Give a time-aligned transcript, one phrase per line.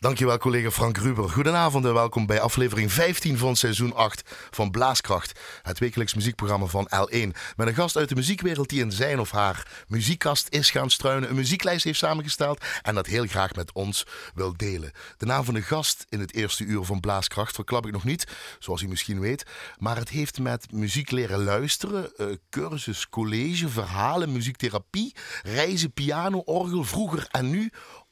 [0.00, 1.28] Dankjewel collega Frank Ruber.
[1.28, 5.40] Goedenavond en welkom bij aflevering 15 van seizoen 8 van Blaaskracht.
[5.62, 7.28] Het wekelijks muziekprogramma van L1.
[7.56, 11.28] Met een gast uit de muziekwereld die in zijn of haar muziekkast is gaan struinen.
[11.28, 14.92] Een muzieklijst heeft samengesteld en dat heel graag met ons wil delen.
[15.16, 18.26] De naam van de gast in het eerste uur van Blaaskracht verklap ik nog niet,
[18.58, 19.44] zoals u misschien weet.
[19.78, 26.84] Maar het heeft met muziek leren luisteren, uh, cursus, college, verhalen, muziektherapie, reizen, piano, orgel,
[26.84, 27.70] vroeger en nu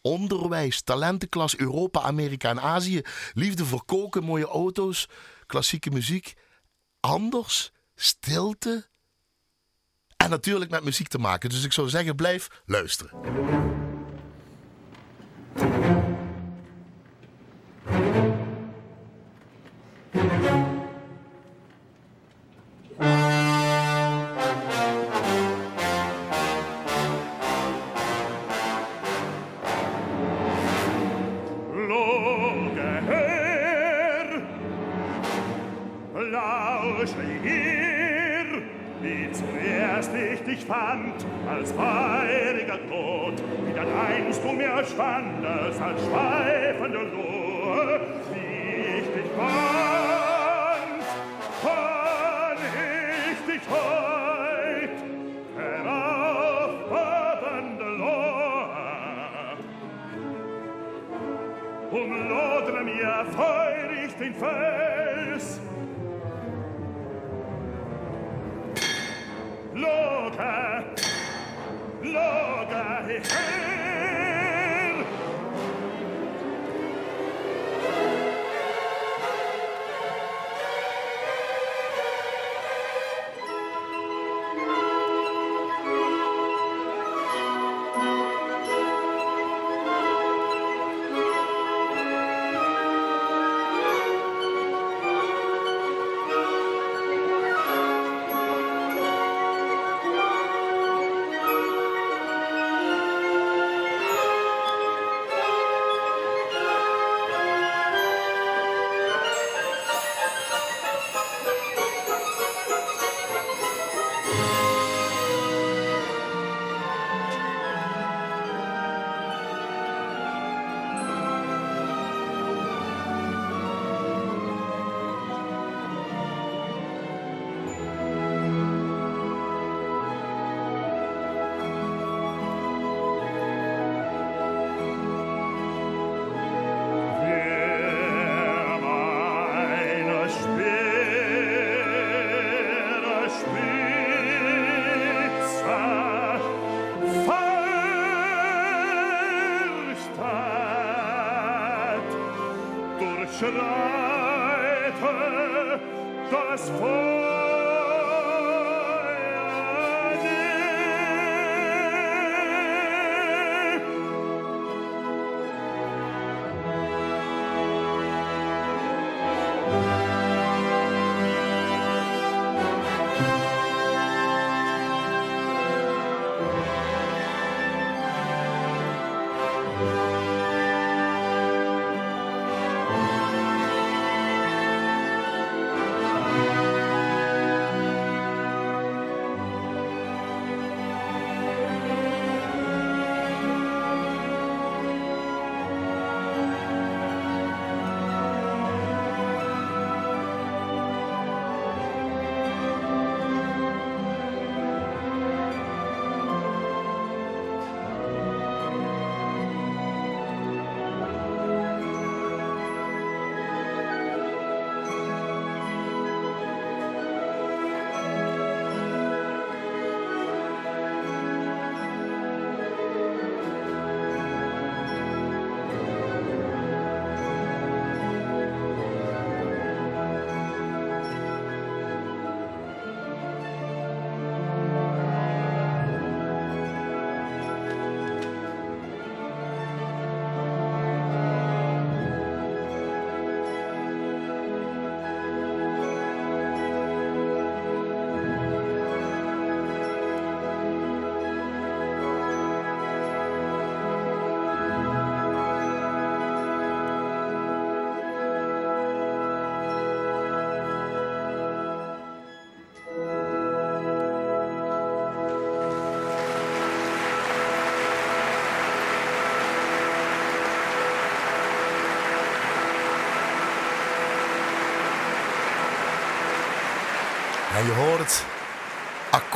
[0.08, 3.02] onderwijs, talentenklas, Europa, Amerika en Azië,
[3.34, 5.08] liefde voor koken, mooie auto's,
[5.46, 6.34] klassieke muziek,
[7.00, 8.86] anders, stilte
[10.16, 11.48] en natuurlijk met muziek te maken.
[11.50, 13.10] Dus ik zou zeggen, blijf luisteren.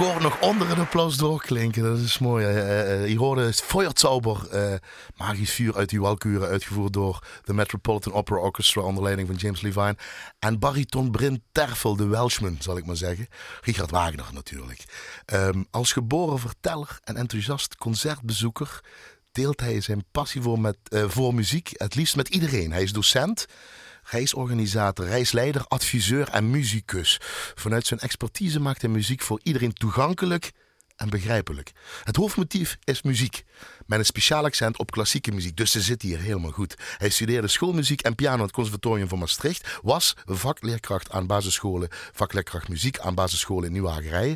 [0.03, 1.83] Akkoord nog onder het applaus doorklinken.
[1.83, 2.47] Dat is mooi.
[3.09, 4.49] Je hoorde Feuerzauber,
[5.17, 9.61] magisch vuur uit die Walkuren, uitgevoerd door de Metropolitan Opera Orchestra onder leiding van James
[9.61, 9.97] Levine.
[10.39, 13.29] En bariton Bryn Terfel, de Welshman, zal ik maar zeggen.
[13.61, 14.85] Richard Wagner natuurlijk.
[15.33, 18.81] Um, als geboren verteller en enthousiast concertbezoeker
[19.33, 22.73] deelt hij zijn passie voor, met, voor muziek het liefst met iedereen.
[22.73, 23.47] Hij is docent
[24.03, 27.21] reisorganisator, reisleider, adviseur en muzikus.
[27.55, 30.53] Vanuit zijn expertise maakt hij muziek voor iedereen toegankelijk
[30.97, 31.73] en begrijpelijk.
[32.05, 33.45] Het hoofdmotief is muziek,
[33.87, 36.75] met een speciaal accent op klassieke muziek, dus ze zit hier helemaal goed.
[36.97, 42.69] Hij studeerde schoolmuziek en piano aan het Conservatorium van Maastricht, was vakleerkracht aan basisscholen, vakleerkracht
[42.69, 44.33] muziek aan basisscholen in uh,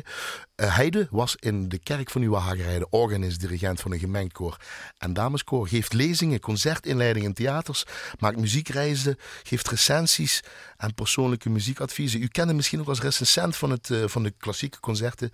[0.65, 4.57] Heide was in de kerk van Nieuwe Hagerijden organist, dirigent van een gemengd koor
[4.97, 5.67] en dameskoor.
[5.67, 7.83] Geeft lezingen, concertinleidingen in theaters,
[8.19, 10.43] maakt muziekreizen, geeft recensies
[10.77, 12.21] en persoonlijke muziekadviezen.
[12.21, 15.31] U kent hem misschien ook als recensent van, het, uh, van de klassieke concerten,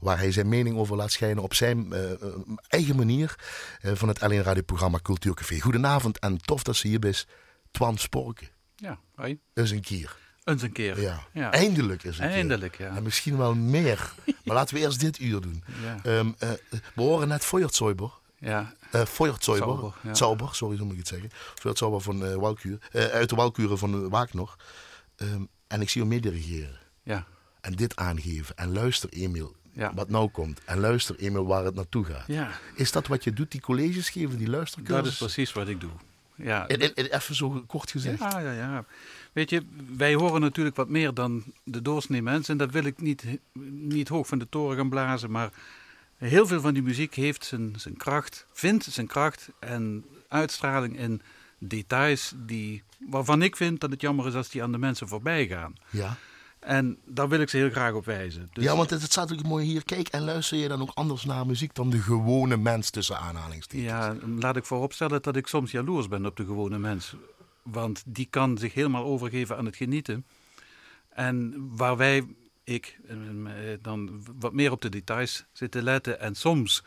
[0.00, 2.10] waar hij zijn mening over laat schijnen op zijn uh,
[2.68, 3.34] eigen manier
[3.82, 5.60] van het Alleen radioprogramma Cultuurcafé.
[5.60, 7.26] Goedenavond en tof dat ze hier bent.
[7.70, 8.48] Twan Sporken.
[8.76, 9.38] Ja, hoi.
[9.54, 10.23] Eens een keer.
[10.44, 11.00] Eens een keer.
[11.00, 11.26] Ja.
[11.32, 11.52] ja.
[11.52, 12.86] Eindelijk een Eindelijk, keer.
[12.86, 12.96] ja.
[12.96, 14.12] En misschien wel meer.
[14.44, 15.64] maar laten we eerst dit uur doen.
[15.82, 16.18] Ja.
[16.18, 16.50] Um, uh,
[16.94, 18.12] we horen net Feuerzeuber.
[18.38, 18.74] Ja.
[18.94, 19.66] Uh, Feuerzeuber.
[19.66, 20.14] Zauber, ja.
[20.14, 21.30] Zauber, sorry, zo moet ik het zeggen.
[21.54, 22.78] Feuerzeuber van uh, Walkuur.
[22.92, 24.54] uit de Walkuren van Wagner.
[25.16, 26.78] Um, en ik zie hem meedirigeren.
[27.02, 27.26] Ja.
[27.60, 28.56] En dit aangeven.
[28.56, 29.54] En luister, Emiel.
[29.72, 29.94] Ja.
[29.94, 30.60] Wat nou komt.
[30.64, 32.26] En luister, Emiel, waar het naartoe gaat.
[32.26, 32.50] Ja.
[32.74, 35.02] Is dat wat je doet, die colleges geven, die luistercursus?
[35.02, 35.90] Dat is precies wat ik doe.
[36.34, 36.66] Ja.
[36.68, 38.18] En, en, en even zo kort gezegd.
[38.18, 38.84] Ja, ja, ja.
[39.34, 39.62] Weet je,
[39.96, 42.52] wij horen natuurlijk wat meer dan de doorsnee mensen.
[42.52, 43.24] En dat wil ik niet,
[43.72, 45.30] niet hoog van de toren gaan blazen.
[45.30, 45.50] Maar
[46.16, 51.22] heel veel van die muziek heeft zijn, zijn kracht, vindt zijn kracht en uitstraling in
[51.58, 55.46] details die, waarvan ik vind dat het jammer is als die aan de mensen voorbij
[55.46, 55.74] gaan.
[55.90, 56.16] Ja.
[56.58, 58.50] En daar wil ik ze heel graag op wijzen.
[58.52, 59.84] Dus ja, want het, het staat natuurlijk mooi hier.
[59.84, 63.88] Kijk, en luister je dan ook anders naar muziek dan de gewone mens tussen aanhalingstekens?
[63.88, 67.14] Ja, laat ik vooropstellen dat ik soms jaloers ben op de gewone mens.
[67.64, 70.26] Want die kan zich helemaal overgeven aan het genieten.
[71.08, 72.26] En waar wij,
[72.64, 72.98] ik,
[73.80, 76.84] dan wat meer op de details zitten letten en soms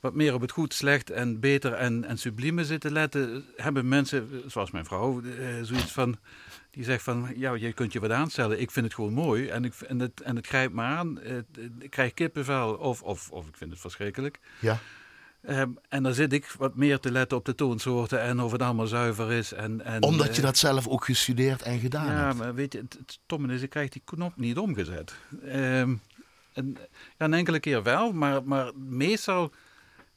[0.00, 2.18] wat meer op het goed, slecht en beter en, en
[2.64, 5.22] zitten letten, hebben mensen, zoals mijn vrouw,
[5.62, 6.16] zoiets van,
[6.70, 8.60] die zegt van, ja, je kunt je wat aanstellen.
[8.60, 11.20] Ik vind het gewoon mooi en, ik, en, het, en het grijpt me aan.
[11.78, 14.38] Ik krijg kippenvel of, of, of ik vind het verschrikkelijk.
[14.58, 14.78] Ja.
[15.48, 18.62] Um, en dan zit ik wat meer te letten op de toonsoorten en of het
[18.62, 19.52] allemaal zuiver is.
[19.52, 22.38] En, en, Omdat je uh, dat zelf ook gestudeerd en gedaan ja, hebt.
[22.38, 25.14] maar weet je, het, stomme is, ik krijg die knop niet omgezet.
[25.44, 26.00] Um,
[26.52, 26.76] en,
[27.18, 29.52] ja, een enkele keer wel, maar, maar meestal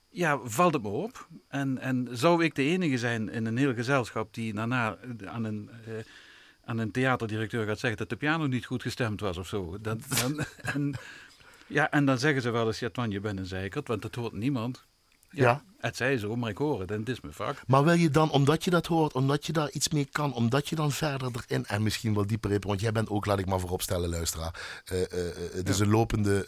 [0.09, 1.27] ja, valt het me op.
[1.47, 5.69] En, en zou ik de enige zijn in een heel gezelschap die daarna aan een...
[5.87, 5.93] Uh,
[6.63, 9.77] aan een theaterdirecteur gaat zeggen dat de piano niet goed gestemd was of zo.
[9.81, 10.01] Dan,
[10.73, 10.93] en,
[11.67, 14.15] ja, en dan zeggen ze wel eens, ja Twan, je bent een zeikert, want dat
[14.15, 14.87] hoort niemand.
[15.29, 15.63] Ja, Ja.
[15.79, 17.61] Het zij zo, maar ik hoor het en het is mijn vak.
[17.67, 20.67] Maar wil je dan, omdat je dat hoort, omdat je daar iets mee kan, omdat
[20.67, 23.45] je dan verder erin en misschien wel dieper in, want jij bent ook, laat ik
[23.45, 24.81] maar vooropstellen, luisteraar.
[24.91, 25.05] Uh, uh,
[25.53, 26.45] het is een lopende,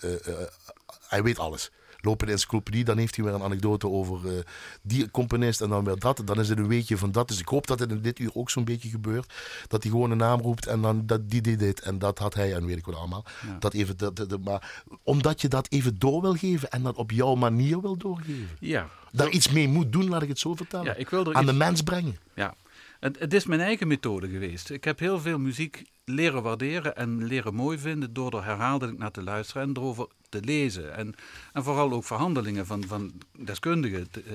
[1.08, 1.72] hij weet alles.
[2.02, 4.44] Lopende encyclopedie, dan heeft hij weer een anekdote over eh,
[4.82, 6.22] die componist en dan weer dat.
[6.26, 7.28] Dan is het een weetje van dat.
[7.28, 9.34] Dus ik hoop dat het in dit uur ook zo'n beetje gebeurt.
[9.68, 12.34] Dat hij gewoon een naam roept en dan dat die deed dit en dat had
[12.34, 13.26] hij en weet ik wat allemaal.
[13.48, 13.58] Ja.
[13.60, 16.96] Dat even, dat, dat- dat- maar omdat je dat even door wil geven en dat
[16.96, 18.50] op jouw manier wil doorgeven.
[18.60, 20.86] Ja, Daar iets mee moet doen, laat ik het zo vertellen.
[20.86, 22.18] ja ik wil er Aan iets- de mens brengen.
[22.36, 22.56] Ja,
[23.00, 24.70] het, het is mijn eigen methode geweest.
[24.70, 29.12] Ik heb heel veel muziek leren waarderen en leren mooi vinden door er herhaaldelijk naar
[29.12, 30.96] te luisteren en erover te lezen.
[30.96, 31.14] En,
[31.54, 34.34] en vooral ook verhandelingen van, van deskundigen te, eh,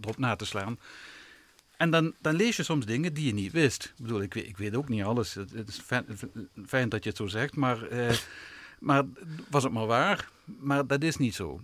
[0.00, 0.78] erop na te slaan.
[1.76, 3.84] En dan, dan lees je soms dingen die je niet wist.
[3.84, 5.34] Ik bedoel, ik weet, ik weet ook niet alles.
[5.34, 6.06] Het, het is fijn,
[6.66, 8.16] fijn dat je het zo zegt, maar, eh,
[8.78, 9.02] maar
[9.50, 10.28] was het maar waar?
[10.44, 11.60] Maar dat is niet zo.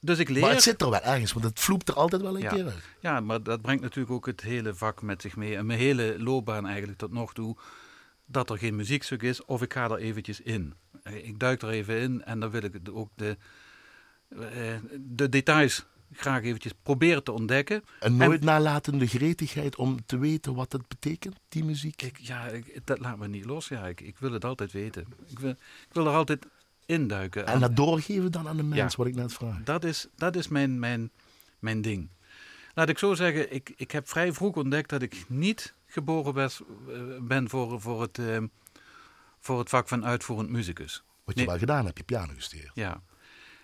[0.00, 0.40] Dus ik leer.
[0.40, 2.52] Maar het zit er wel ergens, want het vloept er altijd wel een Ja.
[2.54, 2.82] keer uit.
[3.00, 5.56] Ja, maar dat brengt natuurlijk ook het hele vak met zich mee.
[5.56, 7.56] En mijn hele loopbaan eigenlijk tot nog toe.
[8.32, 10.74] Dat er geen muziekstuk is of ik ga er eventjes in.
[11.02, 13.36] Eh, Ik duik er even in en dan wil ik ook de,
[14.28, 17.82] eh, de details graag eventjes proberen te ontdekken.
[18.00, 22.02] Een nooit nalatende gretigheid om te weten wat het betekent, die muziek.
[22.02, 23.68] Ik, ja, ik, dat laat me niet los.
[23.68, 25.06] Ja, ik, ik wil het altijd weten.
[25.26, 26.46] Ik wil, ik wil er altijd
[26.86, 27.46] induiken.
[27.46, 28.96] En dat doorgeven dan aan de mens, Ja.
[28.98, 29.62] wat ik net vraag.
[29.62, 31.10] Dat is, dat is mijn, mijn,
[31.58, 32.08] mijn ding.
[32.74, 36.60] Laat ik zo zeggen, ik, ik heb vrij vroeg ontdekt dat ik niet geboren was,
[36.88, 38.38] eh, ben voor, voor, het, eh,
[39.38, 41.02] voor het vak van uitvoerend muzikus.
[41.24, 41.50] Wat je Nee.
[41.50, 42.70] wel gedaan hebt, je piano gestudeerd.
[42.74, 43.02] Ja.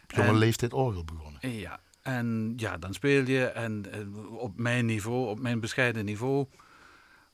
[0.04, 1.50] Op jonge En- leeftijd orgel begonnen.
[1.50, 3.84] Ja, en ja, dan speel je en,
[4.30, 6.46] op mijn niveau, op mijn bescheiden niveau.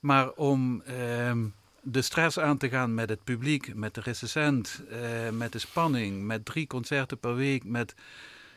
[0.00, 1.46] Maar om ehm,
[1.82, 6.22] de stress aan te gaan met het publiek, met de recensent, eh, met de spanning,
[6.22, 7.94] met drie concerten per week, met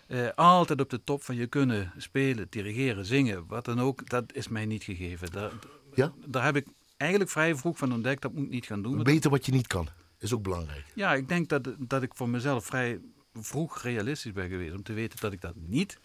[0.07, 4.33] eh, altijd op de top van je kunnen spelen, dirigeren, zingen, wat dan ook, dat
[4.33, 5.31] is mij niet gegeven.
[5.31, 5.51] Daar,
[5.97, 6.13] Ja?
[6.25, 9.03] daar heb ik eigenlijk vrij vroeg van ontdekt, dat moet ik niet gaan doen.
[9.03, 9.87] Weten wat je niet kan,
[10.19, 10.85] is ook belangrijk.
[10.95, 12.99] Ja, ik denk dat, dat ik voor mezelf vrij
[13.33, 15.99] vroeg realistisch ben geweest om te weten dat ik dat niet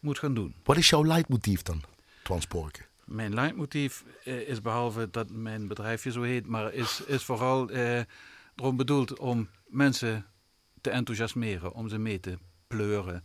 [0.00, 0.54] moet gaan doen.
[0.64, 1.82] Wat is jouw leidmotief dan,
[2.22, 2.86] Twan Sporken?
[3.04, 8.00] Mijn leidmotief eh, is behalve dat mijn bedrijfje zo heet, maar is, is vooral eh,
[8.56, 10.26] erom bedoeld om mensen
[10.80, 13.24] te enthousiasmeren, om ze mee te pleuren.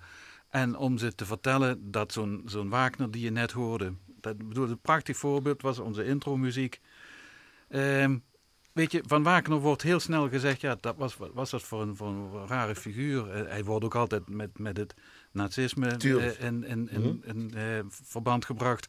[0.49, 4.69] En om ze te vertellen dat zo'n zo'n Wagner die je net hoorde, dat bedoel,
[4.69, 6.79] een prachtig voorbeeld was onze intromuziek.
[7.69, 8.17] Ehm
[8.77, 11.95] weet je, van Wagner wordt heel snel gezegd, ja, dat was, was dat voor een,
[11.95, 13.31] voor een rare figuur.
[13.31, 14.93] Eh, hij wordt ook altijd met, met het
[15.31, 17.37] nazisme eh, in, in, in, Mhm.
[17.37, 18.87] in eh, verband gebracht.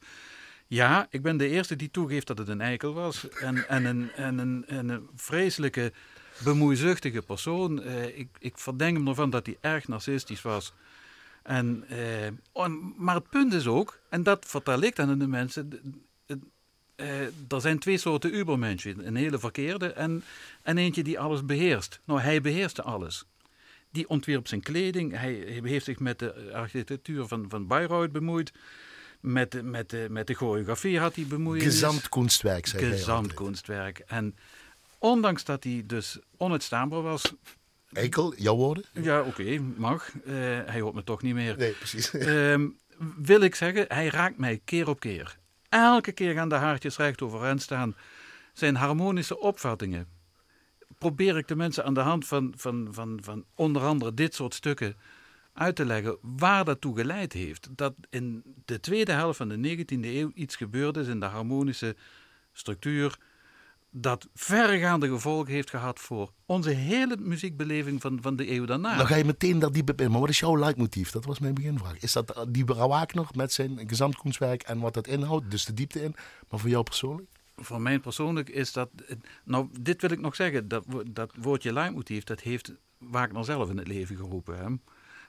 [0.66, 3.28] Ja, ik ben de eerste die toegeeft dat het een eikel was.
[3.28, 5.92] En, en, een, en, een, en een vreselijke,
[6.44, 7.82] bemoeizuchtige persoon.
[8.14, 10.72] Ik, ik verdenk hem ervan dat hij erg narcistisch was.
[11.48, 15.70] En, eh, maar het punt is ook, en dat vertel ik dan aan de mensen.
[16.96, 19.06] eh, er zijn twee soorten ubermenschen.
[19.06, 20.22] Een hele verkeerde en,
[20.62, 22.00] en eentje die alles beheerst.
[22.04, 23.24] Nou, hij beheerste alles.
[23.90, 25.12] Die ontwierp zijn kleding.
[25.16, 28.52] Hij, hij heeft zich met de architectuur van, van Bayreuth bemoeid.
[29.20, 31.62] Met, de- met, de- met de choreografie had hij bemoeid.
[31.62, 33.98] Gezamtkunstwerk, zei jij Gezamtkunstwerk.
[33.98, 34.36] En
[34.98, 37.34] ondanks dat hij dus onuitstaanbaar was.
[37.92, 38.84] Eikel, jouw woorden?
[38.92, 40.10] Ja, oké, mag.
[40.24, 40.32] Eh,
[40.64, 41.56] hij hoort me toch niet meer.
[41.56, 42.10] Nee, precies.
[42.14, 42.68] Ehm,
[43.16, 45.38] wil ik zeggen, hij raakt mij keer op keer.
[45.68, 47.96] Elke keer gaan de haartjes recht overeind staan.
[48.52, 50.06] Zijn harmonische opvattingen.
[50.98, 54.54] Probeer ik de mensen aan de hand van, van, van, van onder andere dit soort
[54.54, 54.96] stukken
[55.52, 57.68] uit te leggen waar dat toe geleid heeft.
[57.70, 61.96] Dat in de tweede helft van de 19e eeuw iets gebeurd is in de harmonische
[62.52, 63.18] structuur.
[63.90, 68.96] Dat verregaande gevolgen heeft gehad voor onze hele muziekbeleving van, van de eeuw daarna.
[68.96, 70.10] Dan ga je meteen daar diep op in.
[70.10, 71.10] Maar wat is jouw leidmotief?
[71.10, 71.98] Dat was mijn beginvraag.
[71.98, 75.50] Is dat die Wagner met zijn gezamtkunstwerk en wat dat inhoudt?
[75.50, 76.14] Dus de diepte in.
[76.48, 77.28] Maar voor jou persoonlijk?
[77.60, 78.90] voor mij persoonlijk is dat.
[79.44, 80.68] Nou, dit wil ik nog zeggen.
[80.68, 84.58] Dat, dat woordje leidmotief, dat heeft Wagner zelf in het leven geroepen.
[84.58, 84.68] Hè?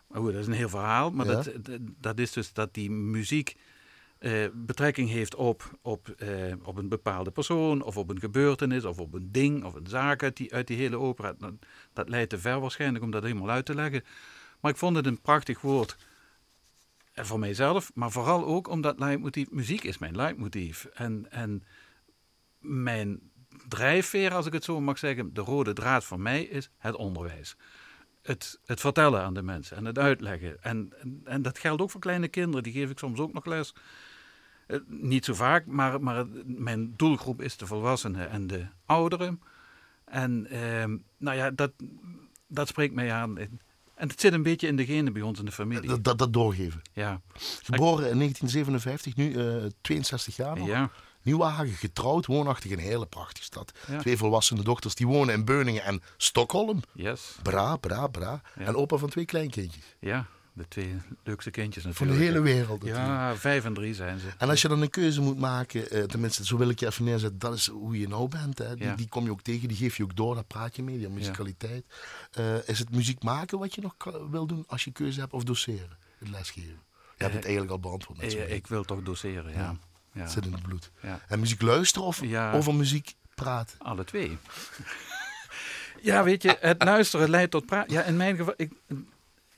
[0.07, 1.11] Maar goed, dat is een heel verhaal.
[1.11, 1.33] Maar Ja.
[1.33, 3.55] dat, dat, dat is dus dat die muziek
[4.19, 8.99] eh, betrekking heeft op, op, eh, op een bepaalde persoon, of op een gebeurtenis, of
[8.99, 11.35] op een ding, of een zaak uit die, uit die hele opera.
[11.93, 14.03] Dat, leidt te ver waarschijnlijk om dat helemaal uit te leggen.
[14.59, 15.97] Maar ik vond het een prachtig woord.
[17.13, 20.85] En voor mijzelf, maar vooral ook omdat muziek is mijn leidmotief.
[20.85, 21.63] En, en
[22.59, 23.19] mijn
[23.67, 27.55] drijfveer, als ik het zo mag zeggen, de rode draad voor mij is het onderwijs.
[28.21, 30.63] Het, het vertellen aan de mensen en het uitleggen.
[30.63, 33.45] En, en, en dat geldt ook voor kleine kinderen, die geef ik soms ook nog
[33.45, 33.73] les.
[34.69, 39.41] Eh, niet zo vaak, maar, maar mijn doelgroep is de volwassenen en de ouderen.
[40.05, 41.71] En ehm, nou ja, dat,
[42.47, 43.37] dat spreekt mij aan.
[43.37, 43.59] En
[44.09, 45.89] het zit een beetje in de genen bij ons in de familie.
[45.89, 46.81] Dat, dat, dat doorgeven.
[46.93, 47.21] Ja,
[47.63, 50.67] Geboren in 1957, nu eh 62 jaar nog.
[50.67, 50.89] ja,
[51.21, 53.71] Nieuwhagen, getrouwd, woonachtig in een hele prachtige stad.
[53.87, 53.97] Ja.
[53.99, 56.81] Twee volwassene dochters die wonen in Beuningen en Stockholm.
[56.93, 58.41] yes, Bra, bra, bra.
[58.59, 58.65] Ja.
[58.65, 59.95] En opa van twee kleinkindjes.
[59.99, 60.27] ja.
[60.59, 62.19] De twee leukste kindjes Van natuurlijk.
[62.19, 62.83] de hele wereld.
[62.85, 64.27] Ja, vijf en drie zijn ze.
[64.37, 67.03] En als je dan een keuze moet maken, eh, tenminste, zo wil ik je even
[67.05, 68.57] neerzetten, dat is hoe je nou bent.
[68.57, 68.75] Hè.
[68.75, 68.95] Die, Ja.
[68.95, 71.09] die kom je ook tegen, die geef je ook door, daar praat je mee, die
[71.09, 71.85] musicaliteit.
[72.31, 73.95] Eh, is het muziek maken wat je nog
[74.31, 76.79] wil doen als je keuze hebt, of doseren, het lesgeven?
[77.17, 78.19] Je hebt het eigenlijk al beantwoord.
[78.19, 78.51] Eh, goed.
[78.51, 79.75] ik wil toch doseren, ja.
[80.13, 80.21] ja.
[80.21, 80.91] Het zit in het bloed.
[81.01, 81.21] Ja.
[81.27, 82.21] En muziek luisteren of
[82.53, 83.77] over muziek praten?
[83.79, 84.37] Alle twee.
[86.01, 87.93] ja, weet je, het luisteren leidt tot praten.
[87.93, 88.71] Ja, in mijn geval, ik,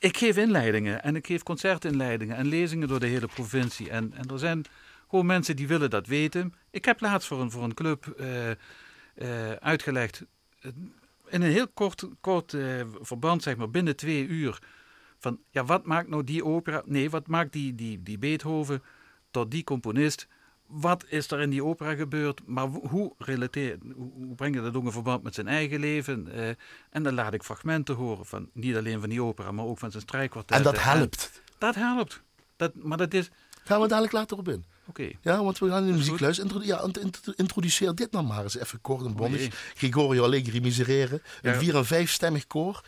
[0.02, 3.90] ik geef inleidingen en ik geef concertinleidingen en lezingen door de hele provincie.
[3.90, 4.66] En, en er zijn
[5.10, 6.54] gewoon mensen die willen dat weten.
[6.70, 8.58] Ik heb laatst voor een, voor een club eh, eh,
[9.60, 10.26] uitgelegd,
[10.62, 10.72] eh,
[11.28, 12.56] in een heel kort, kort
[13.02, 14.60] verband, zeg maar binnen twee uur,
[15.20, 18.84] van ja, wat maakt nou die opera, nee, wat maakt die, die, die Beethoven
[19.32, 20.28] tot die componist?
[20.74, 22.42] Wat is er in die opera gebeurd?
[22.46, 26.32] Maar hoe, relateer, hoe, breng je dat ook in verband met zijn eigen leven?
[26.34, 26.50] Eh,
[26.90, 29.92] en dan laat ik fragmenten horen van niet alleen van die opera, maar ook van
[29.92, 30.58] zijn strijkkwartet.
[30.58, 31.42] En dat helpt.
[31.58, 32.22] dat helpt.
[32.56, 33.30] Dat, maar dat is,
[33.64, 34.66] Gaan we dadelijk later op in.
[34.88, 35.10] oké.
[35.22, 36.20] Ja, want we gaan in de muziek goed.
[36.20, 36.52] luisteren.
[36.52, 39.40] Introdu- ja, int- int- introduceer dit nou maar eens even kort en bondig.
[39.40, 39.52] jee.
[39.76, 41.22] Gregorio Allegri Miserere.
[41.42, 41.58] Een Ja.
[41.60, 42.84] vier- en vijfstemmig koor.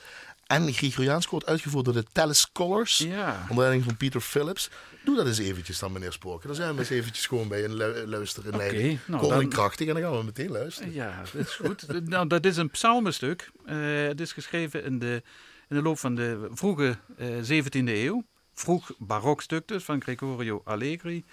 [0.48, 2.98] En Gregoriaans koor uitgevoerd door de Tellis Scholars.
[2.98, 3.42] Ja.
[3.42, 4.70] Onder leiding van Peter Phillips.
[5.06, 6.48] Doe dat eens eventjes dan, meneer Spoken.
[6.48, 8.54] Dan zijn we eens eventjes gewoon bij een lu luisteren.
[8.54, 9.00] Oké, leiding.
[9.06, 9.88] nou, dan- krachtig.
[9.88, 10.94] En dan gaan we meteen luisteren.
[10.94, 11.86] Ja, dat is goed.
[12.10, 13.52] nou, dat is een psalmenstuk.
[13.66, 13.76] Eh,
[14.08, 15.22] het is geschreven in de,
[15.70, 18.24] in de loop van de vroege eh 17e eeuw.
[18.54, 21.24] Vroeg barokstuk dus, van Gregorio Allegri.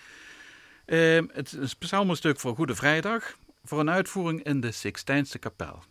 [0.84, 3.36] Eh, het is een psalmenstuk voor Goede Vrijdag.
[3.64, 5.82] voor een uitvoering in de Sixtijnse kapel.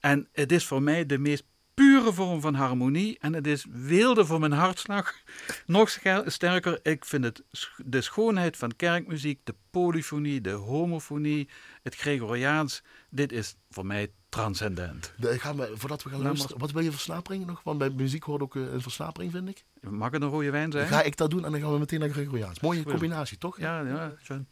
[0.00, 1.44] En het is voor mij de meest
[1.80, 5.14] pure vorm van harmonie en het is weelde voor mijn hartslag.
[5.66, 7.42] Nog sterker, ik vind het
[7.76, 11.48] de schoonheid van kerkmuziek, de polyfonie, de homofonie,
[11.82, 12.82] het Gregoriaans.
[13.10, 15.12] Dit is voor mij transcendent.
[15.16, 17.60] De, gaan we, voordat we gaan luisteren, wat wil je versnapering nog?
[17.62, 19.64] Want bij muziek hoort ook eh, een versnapering, vind ik.
[19.80, 20.86] Mag het een rode wijn zijn?
[20.86, 22.60] ga ik dat doen en dan gaan we meteen naar Gregoriaans.
[22.60, 23.58] Mooie combinatie, toch?
[23.58, 24.46] Ja, ja, schön.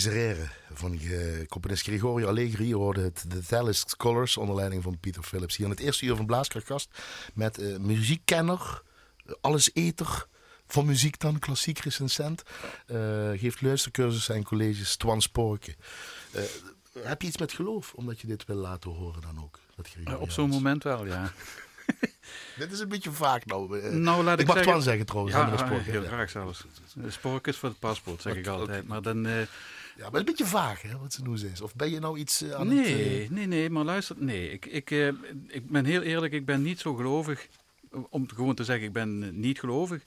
[0.00, 2.74] Miserere van uh, componist Gregorio Allegri.
[2.74, 5.56] hoorde het The Thalys Scholars onder leiding van Peter Phillips.
[5.56, 6.88] Hier in het eerste uur van Blaaskrachtgast
[7.34, 8.82] met uh, muziekkenner,
[9.40, 10.26] alles eter
[10.66, 12.42] van muziek dan, klassiek recensent.
[12.86, 12.96] Uh,
[13.34, 15.74] geeft luistercursussen en colleges, Twan Sporke.
[17.02, 19.58] heb je iets met geloof, omdat je dit wil laten horen dan ook?
[19.76, 21.32] Dat op zo'n moment wel, ja.
[22.56, 23.92] Dit is een beetje vaak nou.
[23.92, 24.72] nou laat ik, ik mag zeggen...
[24.72, 25.34] Twan zeggen trouwens.
[25.34, 26.64] Ja, heel graag zelfs.
[27.06, 28.86] Spork is voor het paspoort, zeg ik altijd.
[28.86, 29.26] Maar dan...
[30.00, 31.60] Ja, maar een beetje vaag, hè, wat ze doen is.
[31.60, 33.30] Of ben je nou iets uh, aan nee, het...
[33.30, 33.36] Uh...
[33.36, 34.52] Nee, nee, maar luister, nee.
[34.52, 35.06] Ik, ik, uh,
[35.46, 37.48] ik ben heel eerlijk, ik ben niet zo gelovig.
[38.08, 40.02] Om gewoon te zeggen, ik ben niet gelovig.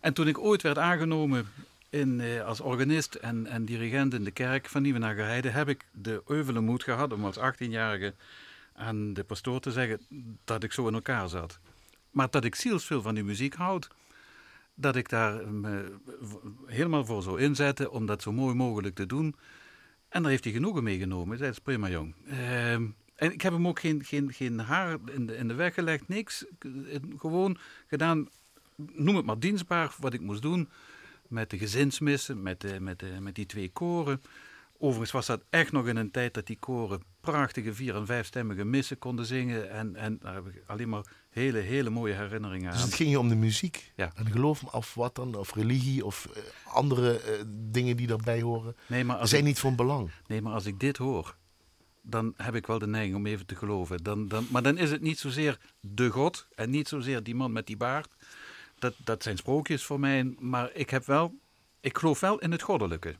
[0.00, 1.46] En toen ik ooit werd aangenomen
[1.88, 5.48] in, als organist en, en dirigent in de kerk van Nieuwenagerheide...
[5.48, 8.14] heb ik de euvele moed gehad om als 18-jarige
[8.72, 10.00] aan de pastoor te zeggen
[10.44, 11.58] dat ik zo in elkaar zat.
[12.10, 13.88] Maar dat ik zielsveel van die muziek houd
[14.74, 15.92] dat ik daar me
[16.66, 19.34] helemaal voor zou inzetten om dat zo mooi mogelijk te doen.
[20.08, 21.38] En daar heeft hij genoegen meegenomen.
[21.38, 22.14] Dat is prima, jong.
[22.26, 25.74] Uh, en ik heb hem ook geen, geen, geen haar in de, in de weg
[25.74, 26.44] gelegd, niks.
[27.18, 28.28] Gewoon gedaan,
[28.76, 30.68] noem het maar dienstbaar, wat ik moest doen.
[31.28, 34.22] Met de gezinsmissen, met, met, met die twee koren.
[34.78, 38.64] Overigens was dat echt nog in een tijd dat die koren prachtige vier- en vijfstemmige
[38.64, 39.70] missen konden zingen.
[39.70, 42.86] En, en daar heb ik alleen maar hele, hele mooie herinneringen Dus aan.
[42.86, 43.92] het ging je om de muziek.
[43.96, 44.12] Ja.
[44.14, 46.42] En geloof me, of wat dan, of religie, of eh,
[46.74, 48.76] andere eh, dingen die daarbij horen.
[48.86, 50.10] Nee maar, als zijn ik, niet van belang.
[50.26, 51.36] nee, maar als ik dit hoor,
[52.02, 54.02] dan heb ik wel de neiging om even te geloven.
[54.02, 57.52] Dan, dan, maar dan is het niet zozeer de God en niet zozeer die man
[57.52, 58.08] met die baard.
[58.78, 61.34] Dat, dat zijn sprookjes voor mij, maar ik heb wel,
[61.80, 63.14] ik geloof wel in het goddelijke.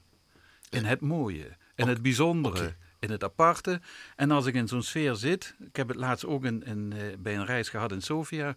[0.71, 2.75] In het mooie, in het bijzondere.
[3.03, 3.81] In het aparte.
[4.17, 7.01] En als ik in zo'n sfeer zit, ik heb het laatst ook in, in, eh,
[7.19, 8.55] bij een reis gehad in Sofia,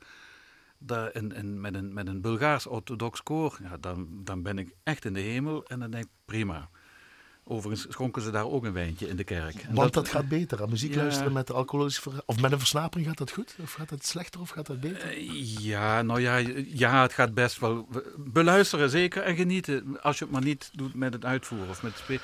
[0.77, 4.73] daar in, in, met, een, met een Bulgaars orthodox koor, ja, dan, dan ben ik
[4.83, 6.69] echt in de hemel en dan denk ik prima.
[7.47, 9.55] Overigens schonken ze daar ook een wijntje in de kerk.
[9.55, 10.61] En Want dat, gaat beter.
[10.61, 11.01] Aan muziek Ja.
[11.01, 13.55] luisteren met alcoholische Of met een versnapering gaat dat goed?
[13.61, 15.01] Of gaat dat slechter of gaat dat beter?
[15.01, 17.87] Eh, Ja, nou ja, ja, het gaat best wel.
[18.17, 20.01] Beluisteren zeker en genieten.
[20.01, 22.21] Als je het maar niet doet met het uitvoeren of met het spelen.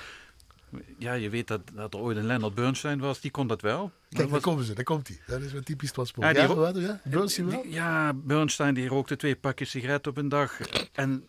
[0.97, 3.91] Ja, je weet dat, dat er ooit een Leonard Bernstein was, die kon dat wel.
[4.09, 4.73] Kijk, daar komen ze.
[4.73, 5.19] Daar komt hij.
[5.27, 6.27] Dat is wat typisch transport.
[6.35, 7.01] Ja, Ja, die- wat, ja?
[7.03, 7.65] Bernstein wel?
[7.65, 10.59] Ja, Bernstein die rookte twee pakjes sigaret op een dag.
[10.91, 11.27] En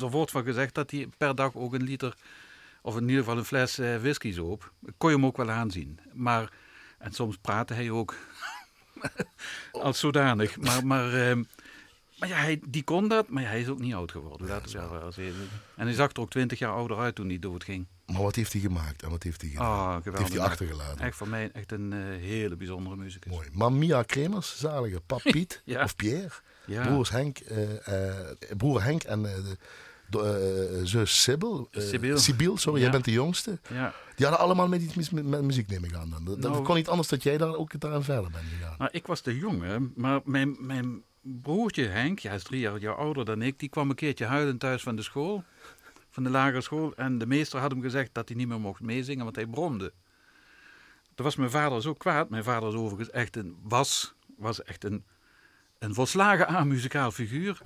[0.00, 2.14] er wordt van gezegd dat hij per dag ook een liter,
[2.82, 4.72] of in ieder geval een fles eh, whisky zoop.
[4.96, 5.98] Kon je hem ook wel aanzien.
[6.12, 6.52] Maar,
[6.98, 8.14] en soms praatte hij ook
[9.72, 10.56] als zodanig.
[10.56, 11.42] Maar, maar, ehm,
[12.18, 14.46] maar ja, hij, die kon dat, maar hij is ook niet oud geworden.
[14.46, 14.60] Wel.
[15.76, 17.86] En hij zag er ook twintig jaar ouder uit toen hij doodging.
[18.06, 19.66] Maar wat heeft hij gemaakt en wat heeft hij gedaan?
[19.96, 21.04] Ah, wat heeft hij achtergelaten?
[21.04, 23.32] Echt voor mij echt een eh, hele bijzondere muzikus.
[23.32, 23.48] Mooi.
[23.52, 25.00] Mamia Kremers, zalige.
[25.06, 25.82] Pap Piet Ja.
[25.84, 26.30] of Pierre.
[26.66, 26.82] Ja.
[26.86, 31.68] Broers Henk, eh, eh, broer Henk en de, zus Sibyl.
[32.14, 32.56] Sibyl.
[32.56, 33.58] Sorry, jij bent de jongste.
[33.68, 33.94] Ja.
[34.16, 36.10] Die hadden allemaal met iets met, met muziek neem ik aan.
[36.10, 36.24] Dan.
[36.24, 38.74] Dat, Nou- kon niet anders dat jij daar ook daaraan verder bent gegaan.
[38.78, 42.78] Nou, ik was de jongen, maar mijn, mijn broertje Henk, ja, hij is drie jaar,
[42.78, 45.44] jaar ouder dan ik, die kwam een keertje huilend thuis van de school,
[46.10, 46.92] van de lagere school.
[46.96, 49.92] En de meester had hem gezegd dat hij niet meer mocht meezingen, want hij bromde.
[51.14, 52.28] Toen was mijn vader zo kwaad.
[52.30, 55.04] Mijn vader is overigens echt een, was, was echt een,
[55.78, 57.58] een volslagen amuzikaal figuur.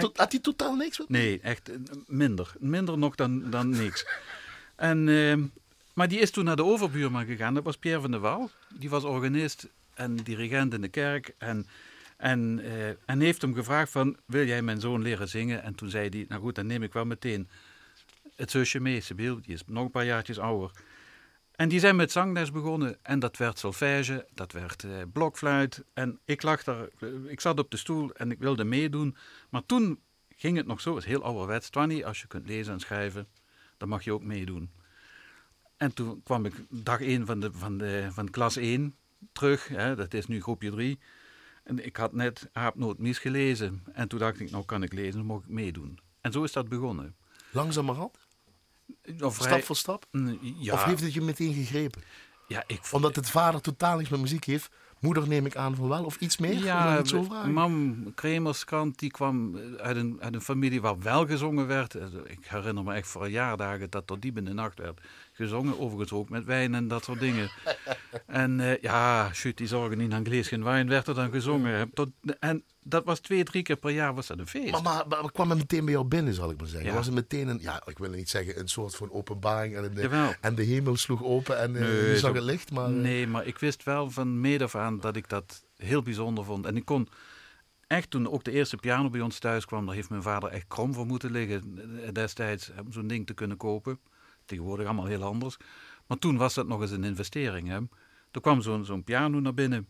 [0.00, 1.70] Tot- Had hij totaal niks met Nee, echt
[2.06, 2.52] minder.
[2.58, 4.06] Minder nog dan, dan niks.
[4.76, 5.42] En, ehm,
[5.94, 7.54] maar die is toen naar de overbuurman gegaan.
[7.54, 8.50] Dat was Pierre van der Wal.
[8.74, 11.34] Die was organist en dirigent in de kerk.
[11.38, 11.66] En,
[12.20, 15.62] en, eh, en heeft hem gevraagd van, wil jij mijn zoon leren zingen?
[15.62, 17.48] En toen zei hij, nou goed, dan neem ik wel meteen
[18.36, 19.40] het zusje mee, Sibyl.
[19.40, 20.70] Die is nog een paar jaartjes ouder.
[21.52, 22.98] En die zijn met zangles begonnen.
[23.02, 25.84] En dat werd solfège, dat werd eh, blokfluit.
[25.94, 29.16] En ik lag daar, eh, ik zat op de stoel en ik wilde meedoen.
[29.48, 30.00] Maar toen
[30.36, 31.70] ging het nog zo, het is heel ouderwets.
[31.70, 33.28] Twanny, als je kunt lezen en schrijven,
[33.76, 34.70] dan mag je ook meedoen.
[35.76, 38.96] En toen kwam ik dag 1 van, de, van, de, van klas 1
[39.32, 39.68] terug.
[39.68, 40.98] Hè, dat is nu groepje 3.
[41.70, 43.82] En ik had net Aapnoot Mies gelezen.
[43.92, 45.98] En toen dacht ik, nou kan ik lezen, dan mag ik meedoen.
[46.20, 47.14] En zo is dat begonnen.
[47.50, 48.18] Langzamerhand?
[49.20, 50.04] Of Stap voor stap?
[50.58, 52.02] Ja, Of heeft het je meteen gegrepen?
[52.48, 54.70] ja, ik vond Omdat het vader totaal niks met muziek heeft.
[55.00, 56.04] Moeder neem ik aan van wel.
[56.04, 56.62] Of iets meer?
[56.64, 57.52] Ja, zo vragen?
[57.52, 61.94] mam Kremerskant, die kwam uit een, uit een familie waar wel gezongen werd.
[61.94, 65.00] Eh, Ik herinner me echt voor jaardagen dat er diep in de nacht werd
[65.40, 65.78] gezongen.
[65.80, 67.50] Overigens ook met wijn en dat soort dingen.
[68.26, 71.90] en eh, ja, shoot, die zorgen in Anglees geen wijn, werd er dan gezongen.
[71.94, 72.08] Tot,
[72.40, 74.70] en dat was twee, drie keer per jaar was dat een feest.
[74.72, 76.88] Maar, maar, maar kwam het meteen bij jou binnen, zal ik maar zeggen?
[76.90, 76.94] Ja.
[76.96, 80.00] Was het meteen een, ja, ik wil niet zeggen, een soort van openbaring en de,
[80.00, 80.32] Jawel.
[80.40, 82.84] en de hemel sloeg open en eh, Nee, je zag zo- het licht, maar...
[82.84, 86.44] eh, Nee, maar ik wist wel van meet af aan dat ik dat heel bijzonder
[86.44, 86.66] vond.
[86.66, 87.08] En ik kon
[87.86, 90.64] echt, toen ook de eerste piano bij ons thuis kwam, daar heeft mijn vader echt
[90.68, 93.98] krom voor moeten liggen eh, destijds, om zo'n ding te kunnen kopen.
[94.50, 95.56] Tegenwoordig allemaal heel anders.
[96.06, 97.68] Maar toen was dat nog eens een investering.
[97.68, 97.78] Hè.
[98.30, 99.88] Er kwam zo'n zo'n piano naar binnen.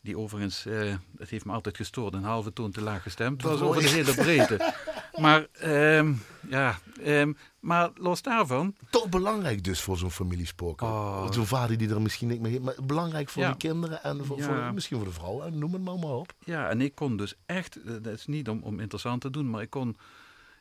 [0.00, 3.42] Die overigens, eh, het heeft me altijd gestoord, een halve toon te laag gestemd.
[3.42, 4.72] Het was over de hele breedte.
[5.24, 6.12] maar, ehm,
[6.48, 10.80] ja, ehm, maar los daarvan, Toch belangrijk dus voor zo'n familiespook.
[10.82, 11.30] Oh.
[11.32, 13.50] Zo'n vader die er misschien niet meer heeft, maar belangrijk voor Ja.
[13.50, 14.44] de kinderen en voor, Ja.
[14.44, 15.42] voor- misschien voor de vrouw.
[15.42, 16.32] En noem het maar, maar op.
[16.44, 19.50] Ja, en ik kon dus echt, eh, dat is niet om, om interessant te doen,
[19.50, 19.96] maar ik kon,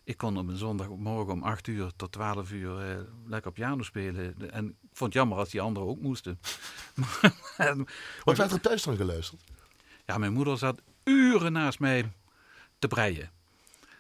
[0.08, 4.52] ik kon op een zondagmorgen om 8 uur tot 12 uur eh, lekker piano spelen.
[4.52, 6.40] En ik vond het jammer als die anderen ook moesten.
[7.58, 7.76] maar,
[8.24, 9.42] Wat werd er thuis dan geluisterd?
[10.06, 12.12] ja, mijn moeder zat uren naast mij
[12.80, 13.32] te breien.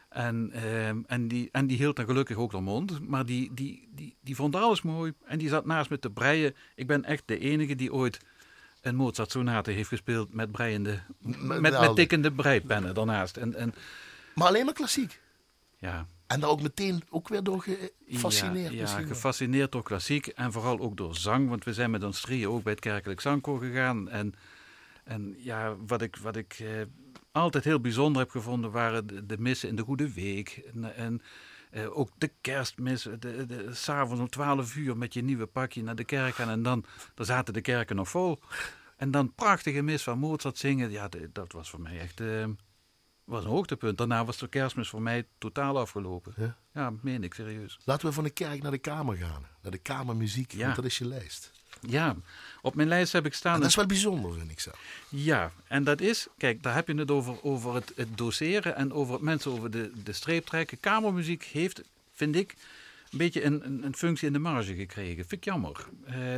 [0.09, 3.07] En, ehm, en, die, en die hield dan gelukkig ook de mond.
[3.07, 5.13] Maar die, die, die, die vond alles mooi.
[5.25, 6.55] En die zat naast me te breien.
[6.75, 8.19] Ik ben echt de enige die ooit
[8.81, 11.95] een Mozart-sonate heeft gespeeld met breiende, met, met, naalden.
[11.95, 13.37] tikkende breipennen daarnaast.
[13.37, 13.73] En, en
[14.35, 15.19] Maar alleen maar klassiek.
[15.77, 17.65] Ja, En daar ook meteen ook weer door
[18.07, 21.49] gefascineerd Ja, gefascineerd door klassiek en vooral ook door zang.
[21.49, 24.09] Want we zijn met ons drieën ook bij het kerkelijk zangkoor gegaan.
[24.09, 24.33] En,
[25.03, 26.69] en ja, wat ik, wat ik eh,
[27.31, 30.61] altijd heel bijzonder heb gevonden waren de, de missen in de Goede Week.
[30.73, 31.21] En, en
[31.71, 35.95] eh, ook de kerstmis, de, de, s'avonds om twaalf uur met je nieuwe pakje naar
[35.95, 36.49] de kerk gaan.
[36.49, 38.39] En dan, dan zaten de kerken nog vol.
[38.97, 40.91] En dan prachtige mis van Mozart zingen.
[40.91, 42.45] Ja, dat was voor mij echt eh,
[43.27, 43.97] was een hoogtepunt.
[43.97, 46.33] Daarna was de kerstmis voor mij totaal afgelopen.
[46.37, 46.57] Ja?
[46.73, 47.79] Ja, meen ik serieus.
[47.83, 49.47] Laten we van de kerk naar de kamer gaan.
[49.61, 50.63] Naar de kamermuziek, Ja.
[50.63, 51.51] want dat is je lijst.
[51.81, 52.15] Ja,
[52.61, 53.53] op mijn lijst heb ik staan...
[53.53, 54.71] En dat is wel bijzonder, vind ik zo.
[55.09, 58.93] Ja, en dat is, kijk, daar heb je het over, over het, het doseren en
[58.93, 60.79] over het mensen over de, de streep trekken.
[60.79, 61.81] Kamermuziek heeft,
[62.13, 62.55] vind ik,
[63.11, 65.15] een beetje een, een, functie in de marge gekregen.
[65.15, 65.85] Vind ik jammer.
[66.05, 66.35] Eh,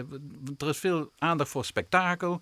[0.57, 2.41] er is veel aandacht voor spektakel,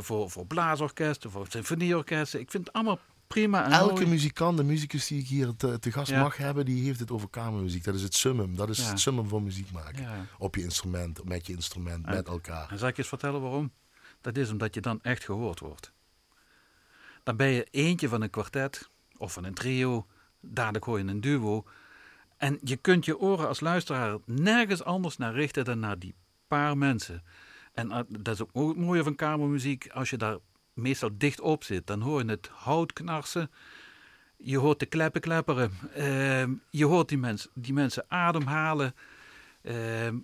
[0.00, 2.40] voor, voor blaasorkesten, voor symfonieorkesten.
[2.40, 2.98] Ik vind het allemaal
[3.34, 4.06] prima en Elke mooi.
[4.06, 6.20] muzikant, de muzikus die ik hier te, te gast Ja.
[6.22, 7.84] mag hebben, die heeft het over kamermuziek.
[7.84, 8.56] Dat is het summum.
[8.56, 8.88] Dat is Ja.
[8.88, 10.02] het summum van muziek maken.
[10.02, 10.26] Ja.
[10.38, 12.70] Op je instrument, met je instrument, En- met elkaar.
[12.70, 13.72] En zal ik je eens vertellen waarom?
[14.20, 15.92] Dat is omdat je dan echt gehoord wordt.
[17.22, 20.06] Dan ben je eentje van een kwartet of van een trio,
[20.40, 21.64] dadelijk hoor je een duo.
[22.36, 26.14] En je kunt je oren als luisteraar nergens anders naar richten dan naar die
[26.46, 27.22] paar mensen.
[27.72, 29.88] En eh, dat is ook het mooie van kamermuziek.
[29.92, 30.36] Als je daar
[30.74, 33.50] meestal dicht op zit, dan hoor je het hout knarsen.
[34.36, 35.70] Je hoort de kleppen klepperen.
[35.94, 38.94] Ehm, je hoort die, mens, die mensen ademhalen.
[39.62, 40.16] Ehm,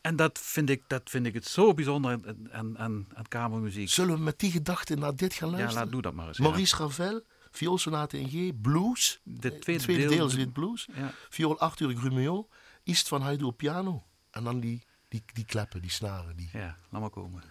[0.00, 3.88] en dat vind, ik, dat vind ik het zo bijzonder aan, aan, aan, kamermuziek.
[3.88, 5.82] Zullen we met die gedachte naar dit gaan Ja, luisteren?
[5.82, 6.36] laat, doe dat maar eens.
[6.36, 6.42] ja.
[6.44, 9.20] Maurice Ravel, vioolsonate in G, blues.
[9.22, 10.88] De Het tweede, tweede deel, deel is dit blues.
[10.94, 11.12] Ja.
[11.28, 12.48] Viool Arthur Grumio,
[12.84, 14.04] East van Haydn op piano.
[14.30, 16.36] En dan die, die, die kleppen, die snaren.
[16.36, 16.48] Die...
[16.52, 17.42] ja, laat maar komen.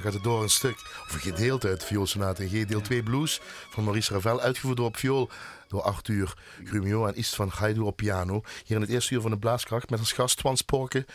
[0.00, 3.02] Zo gaat het door een stuk, of een gedeelte uit vioolsonate in G, deel 2
[3.02, 5.30] blues van Maurice Ravel, uitgevoerd door op viool
[5.68, 6.34] door Arthur
[6.64, 8.42] Grumio en East van Haydn op piano.
[8.64, 11.06] Hier in het eerste uur van de Blaaskracht met als gast Twan Sporke,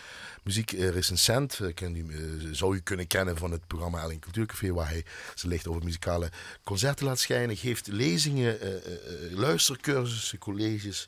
[0.43, 1.59] muziekrecensent.
[1.61, 5.05] Uh, ken u, eh, zou u kunnen kennen van het programma Elling Cultuurcafé, waar hij
[5.35, 6.29] zijn licht over muzikale
[6.63, 7.57] concerten laat schijnen.
[7.57, 11.07] Geeft lezingen, eh, eh, eh, luistercursussen, colleges.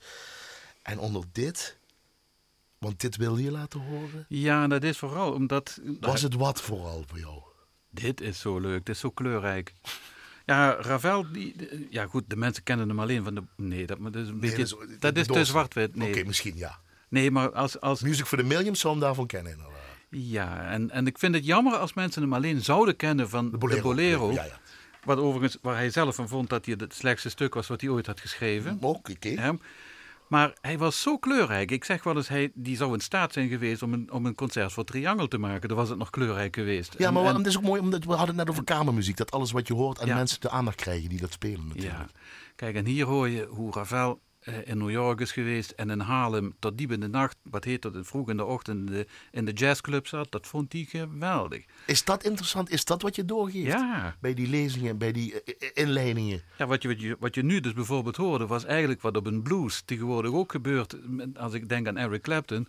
[0.82, 1.78] En onder dit
[2.80, 4.26] Want dit wilde je laten horen.
[4.30, 5.80] Ja, dat is vooral omdat...
[6.00, 7.42] Was het wat vooral voor jou?
[7.90, 9.74] Dit is zo leuk, dit is zo kleurrijk.
[10.46, 11.56] Ja, Ravel, die,
[11.90, 13.44] ja goed, de mensen kennen hem alleen van de...
[13.56, 14.78] Nee, dat, is een beetje...
[14.88, 15.96] Nee, dat is, te zwart-wit.
[15.96, 16.10] Nee.
[16.10, 16.80] Oké, misschien ja.
[17.10, 17.80] nee, maar als...
[17.80, 19.76] als Music for the Millions zou hem daarvan kennen inderdaad.
[20.10, 23.58] ja, en, en ik vind het jammer als mensen hem alleen zouden kennen van de
[23.58, 23.82] Bolero.
[23.82, 24.32] Bolero.
[24.32, 24.60] Ja, ja.
[25.04, 27.90] Wat overigens, waar hij zelf van vond dat hij het slechtste stuk was wat hij
[27.90, 28.78] ooit had geschreven.
[28.82, 29.58] Oké, oké.
[30.28, 31.72] Maar hij was zo kleurrijk.
[31.72, 34.36] Ik zeg wel eens, hij, die zou in staat zijn geweest om een, om een
[34.36, 35.68] concert voor Triangel te maken.
[35.68, 36.96] Dan was het nog kleurrijk geweest.
[36.98, 39.18] Ja, maar en- het is ook mooi, omdat we hadden het net over kamermuziek.
[39.18, 40.16] Dat alles wat je hoort en Ja.
[40.16, 41.94] mensen de aandacht krijgen die dat spelen natuurlijk.
[41.96, 42.08] Ja,
[42.56, 44.20] kijk, en hier hoor je hoe Ravel
[44.66, 47.82] in New York is geweest en in Haarlem tot diep in de nacht, wat heet
[47.82, 50.32] dat, vroeg in de ochtend in de, in de jazzclub zat.
[50.32, 51.66] Dat vond hij geweldig.
[51.86, 52.70] Is dat interessant?
[52.70, 53.66] Is dat wat je doorgeeft?
[53.66, 54.16] Ja.
[54.20, 56.42] Bij die lezingen, bij die eh, eh, inleidingen.
[56.58, 59.26] Ja, wat je, wat, je, wat je nu dus bijvoorbeeld hoorde, was eigenlijk wat op
[59.26, 60.96] een blues tegenwoordig ook gebeurt.
[61.36, 62.68] Als ik denk aan Eric Clapton.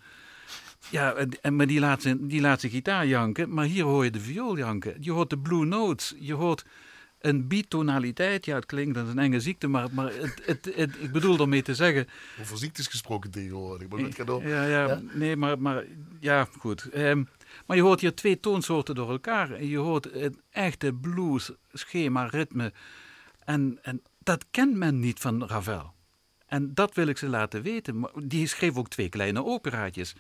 [0.91, 4.05] Ja, en, en- maar die laat, zijn, die laat zijn gitaar janken, maar hier hoor
[4.05, 4.97] je de viool janken.
[5.01, 6.65] Je hoort de blue notes, je hoort
[7.21, 8.45] een beat-tonaliteit.
[8.45, 11.63] Ja, het klinkt als een enge ziekte, maar, maar het, het, het- ik bedoel ermee
[11.63, 12.07] te zeggen...
[12.41, 13.89] Over ziektes gesproken tegenwoordig.
[13.89, 14.47] Maar door.
[14.47, 15.01] Ja, ja, Ja?
[15.13, 15.85] nee, maar, maar
[16.21, 16.89] ja, goed.
[16.89, 17.25] Ehm,
[17.67, 19.51] maar je hoort hier twee toonsoorten door elkaar.
[19.53, 22.73] En je hoort een echte blues, schema, ritme.
[23.45, 25.93] En, en dat kent men niet van Ravel.
[26.47, 28.11] En dat wil ik ze laten weten.
[28.25, 30.15] Die schreef ook twee kleine operaatjes.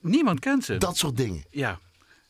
[0.00, 0.76] Niemand kent ze.
[0.76, 1.44] Dat soort dingen.
[1.50, 1.80] Ja,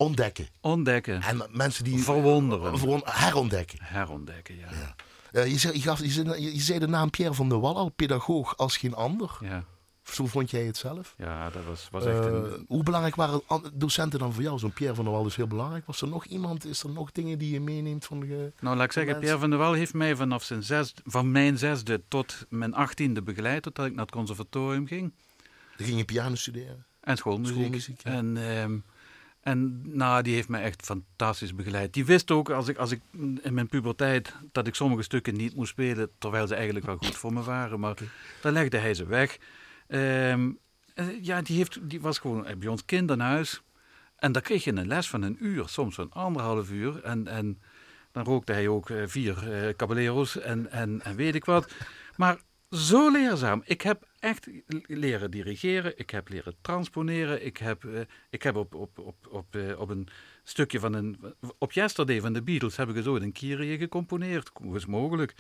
[0.03, 0.47] Ontdekken.
[0.61, 2.03] ontdekken, En mensen die...
[2.03, 3.79] verwonderen, Verwon- herontdekken.
[3.83, 4.69] herontdekken, ja.
[4.71, 4.95] Ja.
[5.33, 7.77] Eh, je, zei, je, gaf, je, zei, je zei de naam Pierre van der Wal
[7.77, 9.39] al, pedagoog als geen ander.
[9.41, 9.65] Ja,
[10.03, 11.15] Zo vond jij het zelf?
[11.17, 12.65] ja dat was, was echt Eh, een...
[12.69, 13.41] hoe belangrijk waren
[13.73, 14.59] docenten dan voor jou?
[14.59, 15.87] Zo'n Pierre van der Wal is heel belangrijk.
[15.87, 16.65] Was er nog iemand?
[16.65, 18.53] Is er nog dingen die je meeneemt van de...
[18.61, 19.21] Nou, laat ik zeggen, mensen.
[19.21, 23.23] Pierre van der Wel heeft mij vanaf zijn zesde, van mijn zesde tot mijn achttiende
[23.23, 25.13] begeleid, totdat ik naar het conservatorium ging.
[25.77, 26.85] Dan ging je piano studeren.
[27.01, 27.57] En schoolmuziek.
[27.57, 28.11] Schoolmuziek, ja.
[28.11, 28.79] En, ehm,
[29.49, 31.93] en nou, die heeft mij echt fantastisch begeleid.
[31.93, 33.01] Die wist ook, als ik, als ik
[33.43, 37.17] in mijn puberteit, dat ik sommige stukken niet moest spelen, terwijl ze eigenlijk wel goed
[37.17, 37.81] voor me waren.
[37.81, 37.97] Maar
[38.43, 39.39] dan legde hij ze weg.
[39.87, 40.51] Ehm,
[40.95, 43.63] eh, ja, die, heeft, die was gewoon bij ons kinderhuis.
[44.17, 47.03] En daar kreeg je een les van een uur, soms van anderhalf uur.
[47.03, 47.61] En, en
[48.13, 51.73] dan rookte hij ook eh, vier eh caballeros en, en, en weet ik wat.
[52.17, 52.39] Maar
[52.71, 53.63] zo leerzaam.
[53.65, 54.49] Ik heb echt
[54.87, 57.45] leren dirigeren, ik heb leren transponeren.
[57.47, 58.01] Ik heb, eh,
[58.31, 60.09] ik heb op, op, op, op, eh, op een
[60.45, 61.35] stukje van een...
[61.59, 64.51] Op Yesterday van de Beatles heb ik eens ooit een Kyrie gecomponeerd.
[64.55, 65.35] Hoe is mogelijk?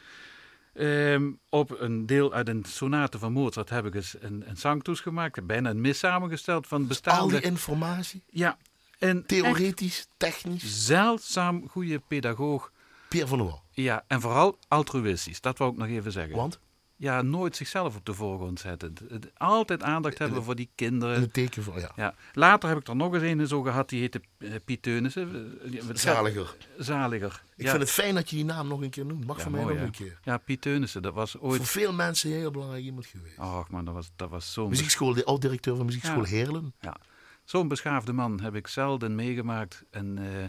[0.74, 5.00] Ehm, op een deel uit een sonate van Mozart heb ik eens een, een sanctus
[5.00, 5.46] gemaakt.
[5.46, 7.34] Bijna een mis samengesteld van Al bestaande...
[7.34, 8.58] die informatie, Ja,
[8.98, 10.86] en theoretisch, technisch.
[10.86, 12.72] zeldzaam goede pedagoog.
[13.08, 13.62] Pierre van der Wal.
[13.70, 15.40] Ja, en vooral altruïstisch.
[15.40, 16.36] Dat wou ik nog even zeggen.
[16.36, 16.60] Want?
[17.00, 18.94] Ja, nooit zichzelf op de voorgrond zetten.
[19.36, 21.20] Altijd aandacht hebben voor die In kinderen.
[21.20, 21.92] het teken van, ja.
[21.96, 22.14] Ja.
[22.32, 25.58] Later heb ik er nog eens een zo gehad, die heette eh, Piet Teunissen.
[25.72, 26.56] Eh, Zaliger.
[26.78, 27.42] Zaliger.
[27.56, 27.70] Ik ja.
[27.70, 29.26] vind het fijn dat je die naam nog een keer noemt.
[29.26, 30.18] Mag Ja, van mij mooi, nog een keer.
[30.22, 31.68] Ja, Piet Teunissen, dat was Voor ooit...
[31.68, 33.38] veel mensen heel belangrijk iemand geweest.
[33.38, 34.68] Och man, dat was, dat was zo'n...
[34.68, 36.24] Muziekschool, de oud-directeur van muziekschool.
[36.24, 36.74] Heerlen.
[36.80, 36.96] Ja,
[37.44, 39.84] zo'n beschaafde man heb ik zelden meegemaakt.
[39.90, 40.44] En, eh,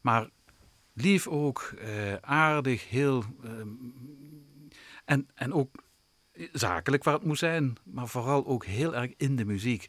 [0.00, 0.28] maar
[0.92, 1.74] lief ook,
[2.20, 3.24] aardig, heel.
[3.44, 3.68] ehm,
[5.04, 5.74] en, en ook
[6.52, 9.86] zakelijk waar het moest zijn, maar vooral ook heel erg in de muziek.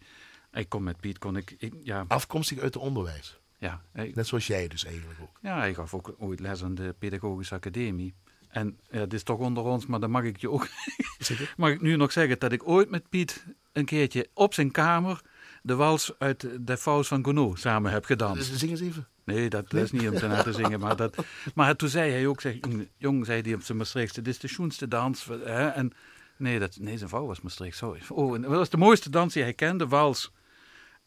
[0.51, 3.39] Ik kon met Piet, kon ik, ik- ja, Afkomstig uit het onderwijs.
[3.57, 5.39] ja, Net zoals jij dus eigenlijk ook.
[5.41, 8.13] ja, hij gaf ook ooit les aan de Pedagogische Academie.
[8.47, 10.67] En ja, dit is toch onder ons, maar dan mag ik je ook
[11.57, 15.21] mag ik nu nog zeggen dat ik ooit met Piet een keertje op zijn kamer
[15.61, 18.59] de wals uit de Faust van Gounod samen heb gedanst.
[18.59, 19.07] Zing eens even.
[19.25, 20.79] Nee, dat is niet om te na te zingen.
[20.79, 22.55] Maar, dat, maar toen zei hij ook, zeg,
[22.97, 25.25] jong, zei hij op zijn Maastrichtse, dit is de schoenste dans.
[25.25, 25.67] Hè?
[25.67, 25.93] En,
[26.37, 28.01] nee, dat, nee, zijn vrouw was Maastricht, sorry.
[28.09, 30.31] Oh, en dat was de mooiste dans die hij kende, wals.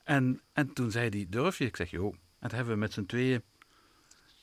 [0.05, 1.65] En, en toen zei hij, durf je?
[1.65, 2.13] Ik zeg, joh.
[2.13, 3.43] En dat hebben we met z'n tweeën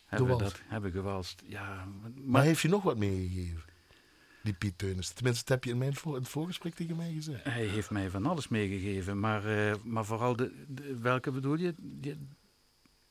[0.05, 1.41] hebben we dat hebben we gewalst.
[1.45, 3.61] Ja, maar, Maar heeft je nog wat meegegeven?
[4.43, 5.09] Die Piet Teunis.
[5.09, 7.43] Tenminste, dat heb je in, mijn voor, in het voorgesprek tegen mij gezegd.
[7.43, 9.19] hij heeft mij van alles meegegeven.
[9.19, 11.73] Maar, eh, maar vooral, de, de- welke bedoel je?
[11.77, 12.27] Die-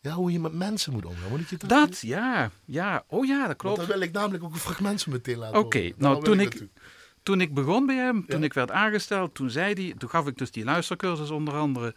[0.02, 1.30] Ja, hoe je met mensen moet omgaan.
[1.30, 2.50] Moet je dat dat, ja.
[2.64, 3.76] Ja, oh ja, dat Want klopt.
[3.76, 6.66] dan wil ik namelijk ook een fragment zo meteen laten Oké, nou, toen ik-.
[7.22, 8.44] Toen ik begon bij hem, toen Ja.
[8.44, 11.94] ik werd aangesteld, toen zei hij, toen gaf ik dus die luistercursus onder andere.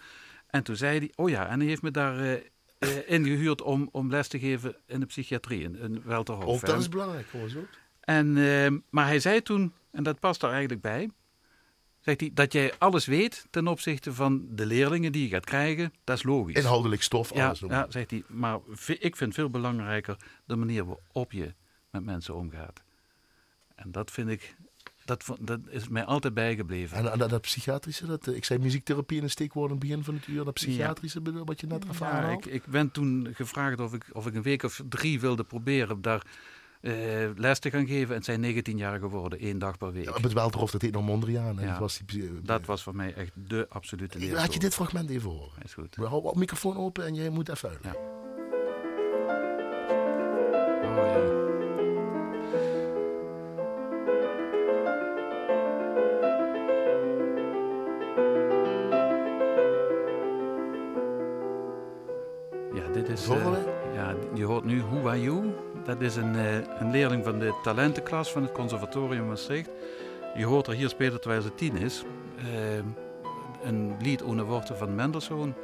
[0.48, 2.34] En toen zei hij, oh ja, en hij heeft me daar eh,
[2.78, 6.46] eh, ingehuurd om, om les te geven in de psychiatrie, in, in Welterhof.
[6.46, 6.68] Of hè.
[6.68, 7.68] dat is belangrijk, eens op.
[8.00, 11.10] En, eh, maar hij zei toen, en dat past daar eigenlijk bij,
[12.06, 15.94] zegt hij, dat jij alles weet ten opzichte van de leerlingen die je gaat krijgen,
[16.04, 16.56] dat is logisch.
[16.56, 17.64] Inhoudelijk stof, ja, alles.
[17.64, 17.70] om.
[17.70, 18.60] ja, zegt hij, maar
[19.00, 21.54] ik vind veel belangrijker de manier waarop je
[21.90, 22.84] met mensen omgaat.
[23.76, 24.56] En dat vind ik
[25.06, 26.98] dat, dat is mij altijd bijgebleven.
[26.98, 29.88] En, en dat, dat psychiatrische, dat, eh, ik zei muziektherapie in een steekwoord in het
[29.88, 30.44] begin van het uur.
[30.44, 32.46] Dat psychiatrische, bedoel, wat je net even Ja, aanhaalt.
[32.46, 36.02] ik, ik ben toen gevraagd of ik, of ik een week of drie wilde proberen
[36.02, 36.26] daar
[37.36, 38.10] les te gaan geven.
[38.10, 40.06] En het zijn 19 jaar geworden, één dag per week.
[40.06, 41.56] Ja, het Welterhof, dat heet nog Mondriaan.
[41.60, 41.70] Ja.
[41.72, 44.40] Dat was die, psy- Dat was voor mij echt de absolute leerschool.
[44.42, 45.52] Laat je dit fragment even horen.
[45.64, 45.96] Is goed.
[45.96, 48.02] We houden de microfoon open en jij moet even uitleggen.
[50.84, 51.44] Oh, ja.
[62.74, 63.28] Ja, dit is.
[63.28, 63.46] Eh,
[63.94, 65.44] ja, je hoort nu Who Are You.
[65.86, 69.70] Dat is een, eh, een leerling van de talentenklas van het Conservatorium Maastricht.
[70.36, 72.04] Je hoort haar hier spelen terwijl ze tien is.
[72.38, 72.78] Eh,
[73.64, 75.56] een lied ohne worten van Mendelssohn.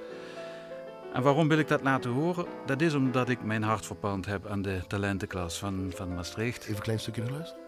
[1.14, 2.46] En waarom wil ik dat laten horen?
[2.66, 6.62] Dat is omdat ik mijn hart verpand heb aan de talentenklas van, van Maastricht.
[6.62, 7.64] Even een klein stukje naar luisteren.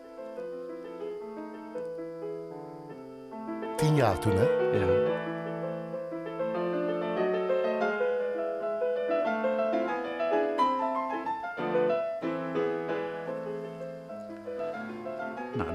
[3.76, 4.48] Tien jaar toen, hè?
[4.78, 5.33] Ja.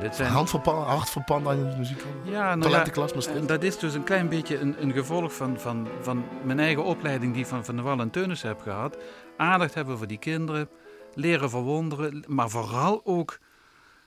[0.08, 0.32] Dit zijn...
[0.32, 2.04] Hand verpand, hart de muziek.
[2.24, 5.88] Ja, nou Talentenklas en dat is dus een klein beetje een, een gevolg van, van,
[6.00, 8.98] van mijn eigen opleiding die ik van Van der Wal en Teunissen heb gehad.
[9.36, 10.68] Aandacht hebben voor die kinderen,
[11.14, 13.38] leren verwonderen, maar vooral ook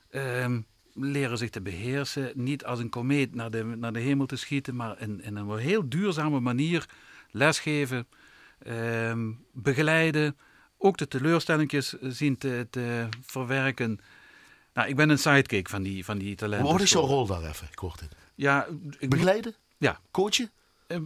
[0.09, 0.61] ehm,
[0.93, 2.31] leren zich te beheersen.
[2.33, 5.57] Niet als een komeet naar de, naar de hemel te schieten, maar in, in een
[5.57, 6.85] heel duurzame manier
[7.31, 8.07] lesgeven,
[8.59, 10.37] ehm, begeleiden.
[10.77, 13.99] Ook de teleurstellingjes zien te, te verwerken.
[14.73, 16.71] Nou, ik ben een sidekick van die, van die talenten.
[16.71, 17.67] Wat is jouw rol daar even?
[17.71, 18.09] Ik hoor dit.
[18.35, 18.67] Ja,
[18.99, 19.55] ik, Begeleiden?
[19.77, 20.51] ja, Coachen?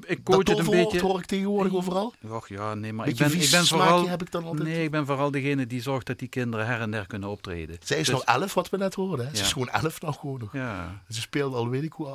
[0.05, 1.01] ik coach dat het een beetje.
[1.01, 2.13] hoor ik tegenwoordig overal.
[2.30, 4.07] Och ja, nee, maar ik ben, ik ben vooral.
[4.07, 4.68] heb ik dan altijd.
[4.68, 7.78] Nee, ik ben vooral degene die zorgt dat die kinderen her en der kunnen optreden.
[7.84, 9.26] Zij is Dus- nog elf, wat we net hoorden.
[9.28, 9.36] Hè?
[9.36, 10.53] Ze is gewoon elf nog gewoon nog.
[10.53, 12.07] Ja, Ze speelt al, weet ik hoe,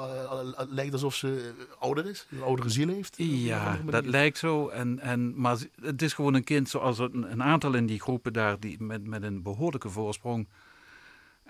[0.57, 2.27] het lijkt alsof ze ouder is.
[2.31, 3.15] Een oudere ziel heeft.
[3.19, 4.69] Ja dat lijkt zo.
[4.69, 8.33] En, en, maar het is gewoon een kind zoals een, een aantal in die groepen
[8.33, 10.49] daar, die met, met een behoorlijke voorsprong.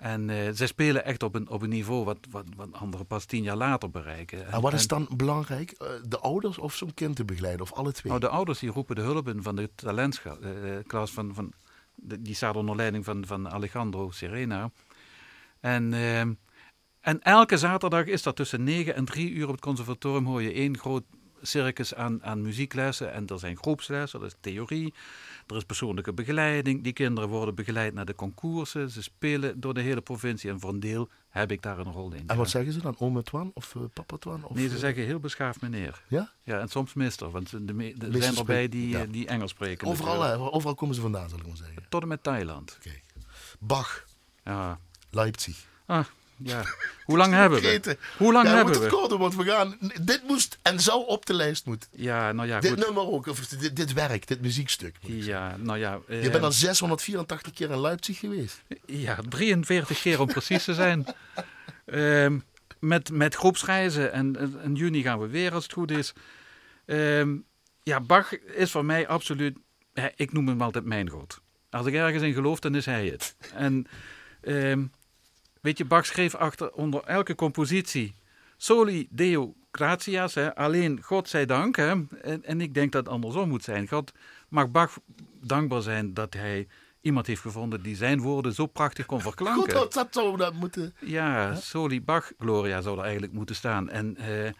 [0.01, 3.25] En eh, zij spelen echt op een, op een niveau wat, wat, wat anderen pas
[3.25, 4.47] tien jaar later bereiken.
[4.51, 5.71] En wat is dan belangrijk?
[5.71, 7.61] Eh, De ouders of zo'n kind te begeleiden?
[7.61, 8.11] Of alle twee?
[8.11, 11.51] Nou, de ouders die roepen de hulp in van de talentklas van, van
[11.95, 14.71] de- die staat onder leiding van, van Alejandro Serena.
[15.59, 16.33] En, ehm,
[17.01, 20.53] en elke zaterdag is dat tussen 9 en 3 uur op het conservatorium hoor je
[20.53, 21.03] één groot
[21.41, 23.13] circus aan, aan muzieklessen.
[23.13, 24.93] En er zijn groepslessen, er is theorie,
[25.51, 26.83] er is persoonlijke begeleiding.
[26.83, 28.89] Die kinderen worden begeleid naar de concoursen.
[28.89, 32.13] Ze spelen door de hele provincie en voor een deel heb ik daar een rol
[32.13, 32.23] in.
[32.27, 32.95] en wat zeggen ze dan?
[32.99, 34.43] Ome Twan of eh, papa Twan?
[34.43, 36.01] Of, Nee, ze eh, zeggen heel beschaafd meneer.
[36.07, 36.31] Ja?
[36.43, 37.61] Ja, en soms mister, want er
[38.11, 39.01] zijn erbij die, ja.
[39.01, 39.87] eh, die Engels spreken.
[39.87, 40.41] Overal, natuurlijk.
[40.43, 40.51] hè?
[40.55, 41.85] overal komen ze vandaan, zal ik maar zeggen.
[41.89, 42.77] Tot en met Thailand.
[42.81, 43.03] Kijk.
[43.59, 44.05] Bach,
[44.43, 44.79] Ja.
[45.09, 45.67] Leipzig.
[45.85, 46.05] Ah,
[46.43, 46.63] ja.
[47.05, 47.97] Hoe lang hebben we?
[48.17, 48.87] Hoe lang ja, hebben moeten we?
[48.87, 49.77] het kort doen, want we gaan...
[50.01, 51.89] Dit moest en zou op de lijst moeten.
[51.91, 52.85] Ja, nou ja, dit goed.
[52.85, 54.95] nummer ook, of dit, dit werk, dit muziekstuk.
[55.01, 55.99] Ja, nou ja.
[56.07, 58.61] Je eh, bent al 684 keer in Leipzig geweest.
[58.85, 61.05] Ja, 43 keer om precies te zijn.
[61.85, 62.39] Ehm,
[62.79, 64.13] met, met groepsreizen.
[64.13, 66.13] En in juni gaan we weer, als het goed is.
[66.85, 67.35] Ehm,
[67.83, 69.57] ja, Bach is voor mij absoluut...
[70.15, 71.41] Ik noem hem altijd mijn god.
[71.69, 73.35] Als ik ergens in geloof, dan is hij het.
[73.53, 73.87] En
[74.41, 74.85] ehm,
[75.61, 78.13] weet je, Bach schreef achter onder elke compositie...
[78.63, 81.75] Soli Deo gratias, hè, alleen God zij dank.
[81.75, 81.91] Hè.
[82.21, 83.87] En, en ik denk dat het andersom moet zijn.
[83.87, 84.11] God
[84.49, 84.99] mag Bach
[85.41, 86.67] dankbaar zijn dat hij
[87.01, 89.77] iemand heeft gevonden die zijn woorden zo prachtig kon verklanken.
[89.77, 90.95] Goed, dat, zou dat moeten...
[90.99, 93.89] Ja, Soli Bach Gloria zou er eigenlijk moeten staan.
[93.89, 94.51] En eh,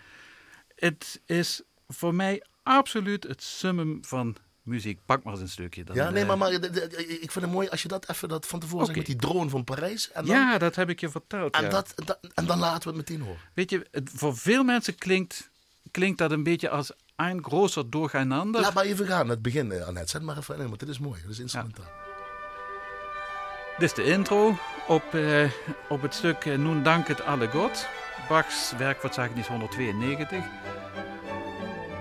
[0.75, 4.99] het is voor mij absoluut het summum van muziek.
[5.05, 5.83] Pak maar eens een stukje.
[5.83, 8.45] Dan, Ja, nee, eh, maar, maar ik vind het mooi als je dat even dat
[8.47, 9.09] van tevoren zegt Oké.
[9.09, 10.11] met die drone van Parijs.
[10.11, 11.53] En dan, Ja, dat heb ik je verteld.
[11.53, 11.69] en, ja.
[11.69, 13.41] dat, dat- en dan laten we het meteen horen.
[13.53, 15.49] Weet je, het, voor veel mensen klinkt,
[15.91, 18.61] klinkt dat een beetje als een groter doorgaanander.
[18.61, 20.09] Laat maar even gaan, het begin, eh, Annette.
[20.09, 21.21] Zet maar even in, want dit is mooi.
[21.21, 21.85] Dit is instrumentaal.
[23.77, 24.57] Dit is de intro
[24.87, 25.51] op, eh,
[25.89, 27.87] op het stuk eh, Nun Danket alle God.
[28.29, 30.43] Bachs werk, wat is 192.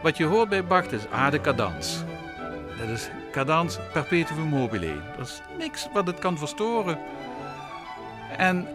[0.02, 2.02] Wat je hoort bij Bach is A de cadans.
[2.80, 4.92] Dat is cadans perpetuum mobile.
[5.16, 6.98] Dat is niks wat het kan verstoren.
[8.36, 8.68] En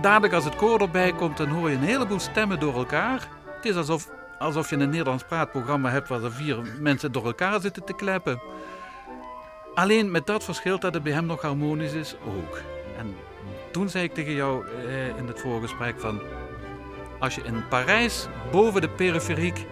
[0.00, 3.28] dadelijk als het koor erbij komt, dan hoor je een heleboel stemmen door elkaar.
[3.56, 7.60] Het is alsof, alsof je een Nederlands praatprogramma hebt waar er vier mensen door elkaar
[7.60, 8.40] zitten te kleppen.
[9.74, 12.60] Alleen met dat verschil dat het bij hem nog harmonisch is ook.
[12.98, 13.16] En
[13.70, 16.20] toen zei ik tegen jou eh, in het voorgesprek van...
[17.18, 19.66] Als je in Parijs boven de periferiek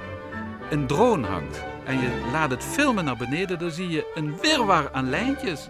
[0.71, 4.93] een drone hangt en je laat het filmen naar beneden, dan zie je een wirwar
[4.93, 5.69] aan lijntjes.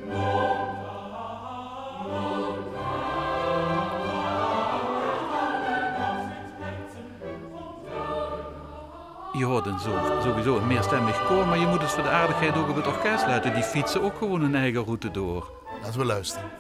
[9.33, 12.57] Je hoort een zo, sowieso een meerstemmig koor, maar je moet dus voor de aardigheid
[12.57, 13.55] ook op het orkest laten.
[13.55, 15.53] Die fietsen ook gewoon hun eigen route door.
[15.83, 16.51] Laten we luisteren.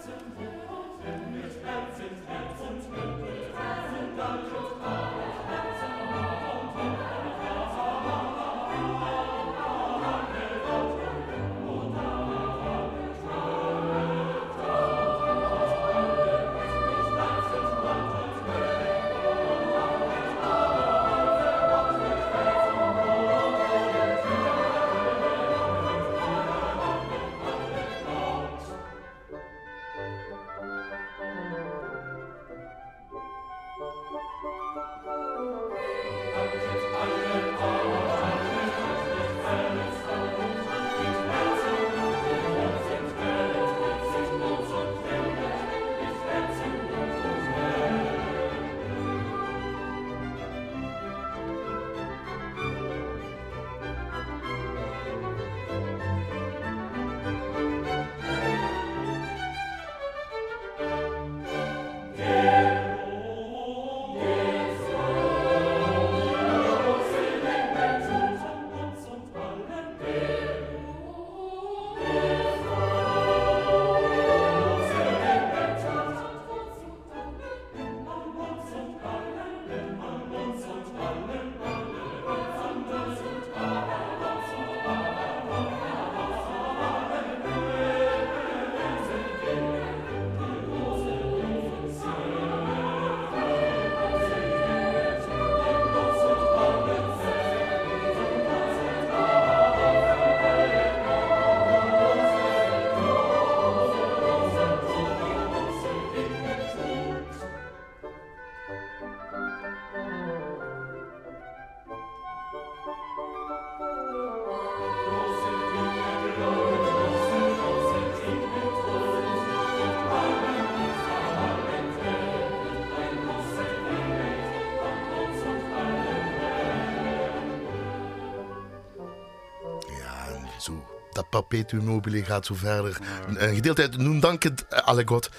[131.30, 132.98] Perpetuum mobile gaat zo verder.
[133.26, 135.30] Een gedeelte uit Nun Dankend uh, Allegot.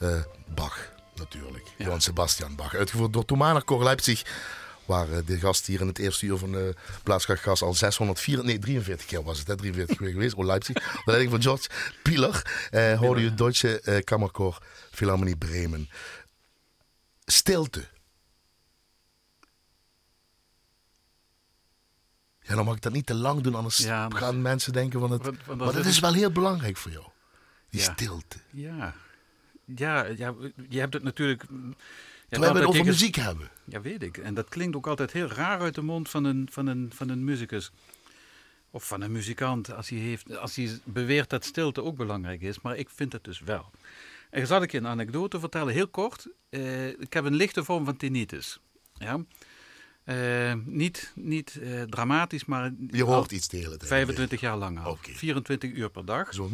[0.00, 0.22] Uh,
[0.54, 0.78] Bach,
[1.14, 1.64] natuurlijk.
[1.76, 1.84] Ja.
[1.84, 2.74] Johann Sebastian Bach.
[2.74, 4.22] Uitgevoerd door Thomaner Cor Leipzig.
[4.84, 8.58] Waar uh, de gast hier in het eerste uur van de Plaatskrachtgas al 604, nee
[8.58, 10.34] 43 keer was het, hè, 43 keer geweest.
[10.34, 10.76] Oh, Leipzig.
[10.76, 11.68] Onder leiding van George
[12.02, 12.68] Pieler.
[12.70, 15.90] Uh, hoorde je Deutsche uh, Kammerchor Philharmonie Bremen.
[17.24, 17.84] Stilte.
[22.46, 25.00] Ja, dan mag ik dat niet te lang doen, anders Ja, maar- gaan mensen denken
[25.00, 25.22] van het...
[25.24, 27.04] Want- want maar dat is- wel heel belangrijk voor jou.
[27.70, 27.92] Die Ja.
[27.92, 28.36] stilte.
[28.50, 28.94] Ja.
[29.64, 30.34] Ja, ja,
[30.68, 31.44] je hebt het natuurlijk...
[32.28, 33.50] Terwijl we het over muziek hebben.
[33.64, 34.16] Ja, weet ik.
[34.16, 37.08] En dat klinkt ook altijd heel raar uit de mond van een, van een, van
[37.08, 37.70] een muzikus.
[38.70, 42.60] Of van een muzikant, als hij, heeft, als hij beweert dat stilte ook belangrijk is.
[42.60, 43.70] Maar ik vind het dus wel.
[44.30, 46.26] En zal ik je een anekdote vertellen, heel kort.
[46.48, 48.60] Eh, ik heb een lichte vorm van tinnitus.
[48.94, 49.20] Ja?
[50.04, 53.86] Eh, niet niet eh, dramatisch, maar Je hoort iets de hele tijd.
[53.86, 54.90] 25 jaar lang al.
[54.90, 55.10] Oké.
[55.10, 56.34] 24 uur per dag.
[56.34, 56.50] Zo.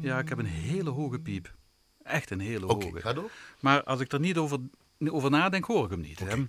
[0.00, 1.54] Ja, ik heb een hele hoge piep.
[2.02, 3.00] Echt een hele Oké, hoge.
[3.00, 3.30] ga door.
[3.60, 4.58] Maar als ik er niet over,
[4.98, 6.18] over nadenk, hoor ik hem niet.
[6.18, 6.44] Hè?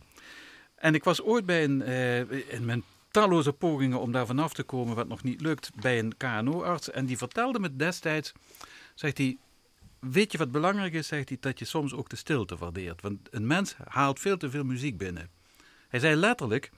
[0.76, 2.20] En ik was ooit bij een, eh,
[2.54, 6.18] in mijn talloze pogingen om daar vanaf te komen, wat nog niet lukt, bij een
[6.18, 6.92] KNO-arts.
[6.92, 8.32] En die vertelde me destijds,
[8.96, 9.38] zegt hij,
[10.00, 13.02] weet je wat belangrijk is, zegt hij, dat je soms ook de stilte waardeert.
[13.02, 15.30] Want een mens haalt veel te veel muziek binnen.
[15.92, 16.72] Hij zei letterlijk,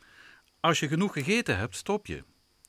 [0.60, 2.24] als je genoeg gegeten hebt, stop je.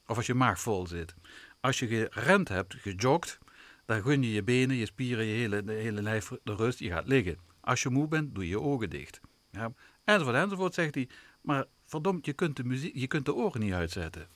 [0.06, 1.14] Of als je maag vol zit.
[1.60, 3.38] Als je gerend hebt, gejogd,
[3.86, 6.78] dan gun je je benen, je spieren, je hele, de hele lijf de rust.
[6.78, 7.38] Je gaat liggen.
[7.60, 9.20] Als je moe bent, doe je je ogen dicht.
[9.50, 9.72] Ja,
[10.04, 11.08] enzovoort, enzovoort, zegt hij.
[11.40, 14.28] Maar verdomd, je kunt de, muziek, je kunt de oren niet uitzetten.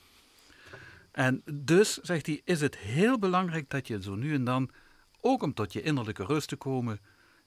[1.13, 4.71] En dus, zegt hij, is het heel belangrijk dat je zo nu en dan,
[5.21, 7.01] ook om tot je innerlijke rust te komen,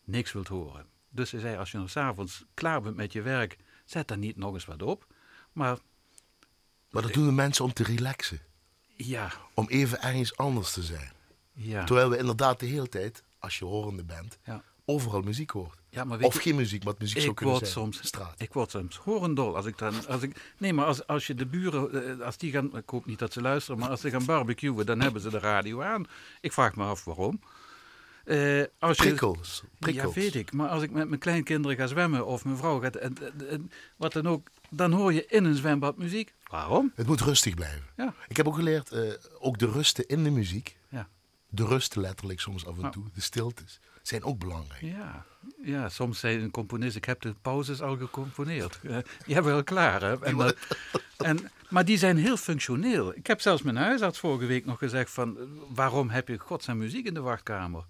[0.03, 0.85] niks wilt horen.
[1.09, 3.57] Dus hij zei, als je nog s'avonds klaar bent met je werk,
[3.91, 5.05] zet dan niet nog eens wat op.
[5.51, 5.77] Maar
[6.89, 8.39] Maar dat doen de mensen om te relaxen.
[8.95, 11.11] ja, Om even ergens anders te zijn.
[11.53, 11.83] ja.
[11.83, 14.63] Terwijl we inderdaad de hele tijd, als je horende bent, ja.
[14.85, 15.79] overal muziek hoort.
[15.89, 17.79] Ja, maar Of je- geen muziek, maar muziek zou ik kunnen word zijn.
[17.85, 18.41] soms, Straat.
[18.41, 21.45] ik word soms horendol als ik dan, als ik, nee, maar als, als je de
[21.45, 24.25] buren, eh, als die gaan, ik hoop niet dat ze luisteren, maar als ze gaan
[24.25, 26.05] barbecuen, dan hebben ze de radio aan.
[26.41, 27.39] Ik vraag me af waarom.
[28.37, 29.63] Eh, als je- Prikkels.
[29.79, 30.53] Ja, weet ik.
[30.53, 33.71] Maar als ik met mijn kleinkinderen ga zwemmen of mijn vrouw gaat, en, en- en
[33.95, 36.33] wat dan ook, dan hoor je in een zwembad muziek.
[36.49, 36.91] Waarom?
[36.95, 37.83] Het moet rustig blijven.
[37.97, 39.01] Ja, Ik heb ook geleerd, eh,
[39.39, 40.75] ook de rusten in de muziek.
[40.89, 41.07] ja.
[41.49, 42.89] De rust letterlijk soms af en Ja.
[42.89, 43.03] toe.
[43.13, 43.79] De stiltes.
[44.01, 44.81] zijn ook belangrijk.
[44.81, 45.25] Ja,
[45.63, 48.79] ja, soms zei een componist, ik heb de pauzes al gecomponeerd.
[48.83, 50.01] Eh, die hebben we al klaar.
[50.01, 50.23] Hè?
[50.23, 50.55] En dat-
[51.17, 53.15] en, maar die zijn heel functioneel.
[53.15, 55.37] Ik heb zelfs mijn huisarts vorige week nog gezegd van...
[55.73, 57.85] waarom heb je godsnaam muziek in de wachtkamer?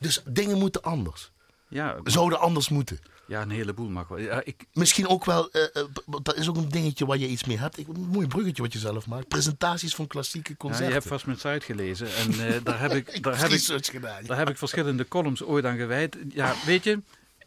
[0.00, 1.30] Dus dingen moeten anders.
[1.68, 2.98] Ja, Zouden anders moeten.
[3.26, 4.18] ja een heleboel mag wel.
[4.18, 5.50] Ja, ik, Misschien ook wel,
[5.92, 7.78] b- dat is ook een dingetje waar je iets mee hebt.
[7.78, 9.28] Ik, een mooi bruggetje wat je zelf maakt.
[9.28, 10.86] Presentaties van klassieke ja, concerten.
[10.86, 12.14] je hebt vast mijn site gelezen.
[12.14, 14.22] En eh, daar, heb ik, daar, heb ik, gedaan.
[14.22, 14.26] ja.
[14.28, 16.16] daar heb ik verschillende columns ooit aan gewijd.
[16.28, 17.00] Ja, weet je,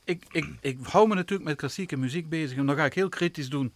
[0.03, 2.57] ik, ik, ik hou me natuurlijk met klassieke muziek bezig.
[2.57, 3.73] En dan ga ik heel kritisch doen.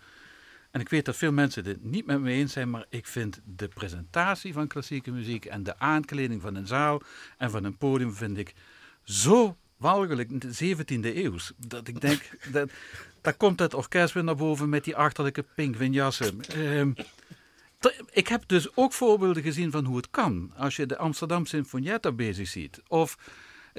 [0.71, 3.41] En ik weet dat veel mensen het niet met me eens zijn, maar ik vind
[3.45, 7.01] de presentatie van klassieke muziek en de aankleding van een zaal
[7.37, 8.53] en van een podium vind ik
[9.03, 12.69] zo walgelijk, de 17e eeuws, dat ik denk, dat,
[13.21, 16.41] daar komt het orkest weer naar boven met die achterlijke pinkwinjassen.
[16.41, 16.91] Ehm
[17.79, 20.51] t- ik heb dus ook voorbeelden gezien van hoe het kan.
[20.55, 22.81] Als je de Amsterdam Sinfonietta bezig ziet.
[22.87, 23.17] Of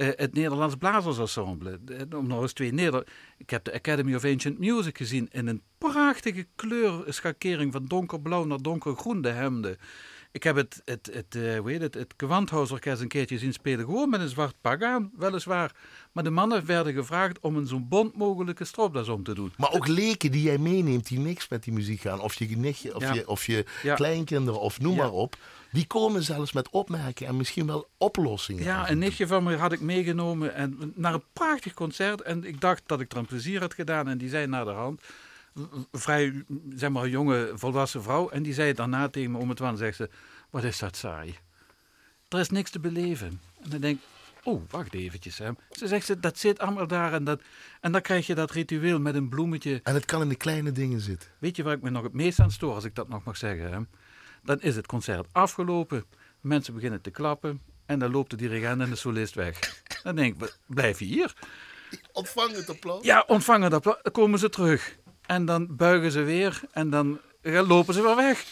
[0.05, 1.79] het Nederlands Blazersensemble.
[2.11, 5.47] Eh, Om nog eens twee Neder Ik heb de Academy of Ancient Music gezien in
[5.47, 9.77] een prachtige kleurschakering van donkerblauw naar donkergroen de hemden.
[10.31, 13.85] Ik heb het, het, het, eh, hoe heet het, het Gewandhausorkest een keertje zien spelen,
[13.85, 15.75] gewoon met een zwart pak aan, weliswaar.
[16.11, 19.51] Maar de mannen werden gevraagd om een zo bont mogelijke stropdas om te doen.
[19.57, 22.19] Maar ook leken die jij meeneemt die niks met die muziek gaan.
[22.21, 23.13] Of je nichtje, of Ja.
[23.13, 23.95] je, of je Ja.
[23.95, 25.01] kleinkinderen, of noem Ja.
[25.01, 25.35] maar op.
[25.71, 28.63] Die komen zelfs met opmerkingen en misschien wel oplossingen.
[28.63, 32.21] Ja, en een nichtje van me had ik meegenomen en, naar een prachtig concert.
[32.21, 34.07] En ik dacht dat ik er een plezier had gedaan.
[34.07, 35.01] En die zei naar de hand,
[35.91, 36.43] vrij,
[36.75, 38.29] zeg maar, jonge, volwassen vrouw.
[38.29, 40.09] En die zei daarna tegen me om het waan, zegt ze,
[40.49, 41.37] wat is dat saai.
[42.27, 43.41] Er is niks te beleven.
[43.61, 44.03] En dan denk ik,
[44.43, 45.37] oh, wacht eventjes.
[45.37, 45.49] Hè.
[45.71, 47.41] Ze zegt, ze, dat zit allemaal daar en, dat,
[47.81, 49.79] en dan krijg je dat ritueel met een bloemetje.
[49.83, 51.29] En het kan in de kleine dingen zitten.
[51.39, 53.37] Weet je waar ik me nog het meest aan stoor, als ik dat nog mag
[53.37, 53.71] zeggen?
[53.71, 53.79] Hè?
[54.49, 56.05] Dan is het concert afgelopen,
[56.41, 59.83] mensen beginnen te klappen en dan loopt de dirigent en de solist weg.
[60.03, 61.33] Dan denk ik, blijf je hier?
[62.11, 63.03] Ontvang het applaus.
[63.03, 64.97] Ja, ontvangen dat, dan komen ze terug.
[65.25, 68.45] En dan buigen ze weer en dan lopen ze weer weg.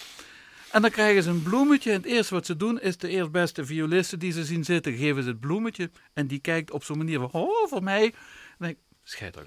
[0.71, 1.91] En dan krijgen ze een bloemetje.
[1.91, 5.23] En het eerste wat ze doen is de eerstbeste violiste die ze zien zitten, geven
[5.23, 5.91] ze het bloemetje.
[6.13, 8.01] En die kijkt op zo'n manier van, oh, voor mij.
[8.57, 8.83] Dan denk ik,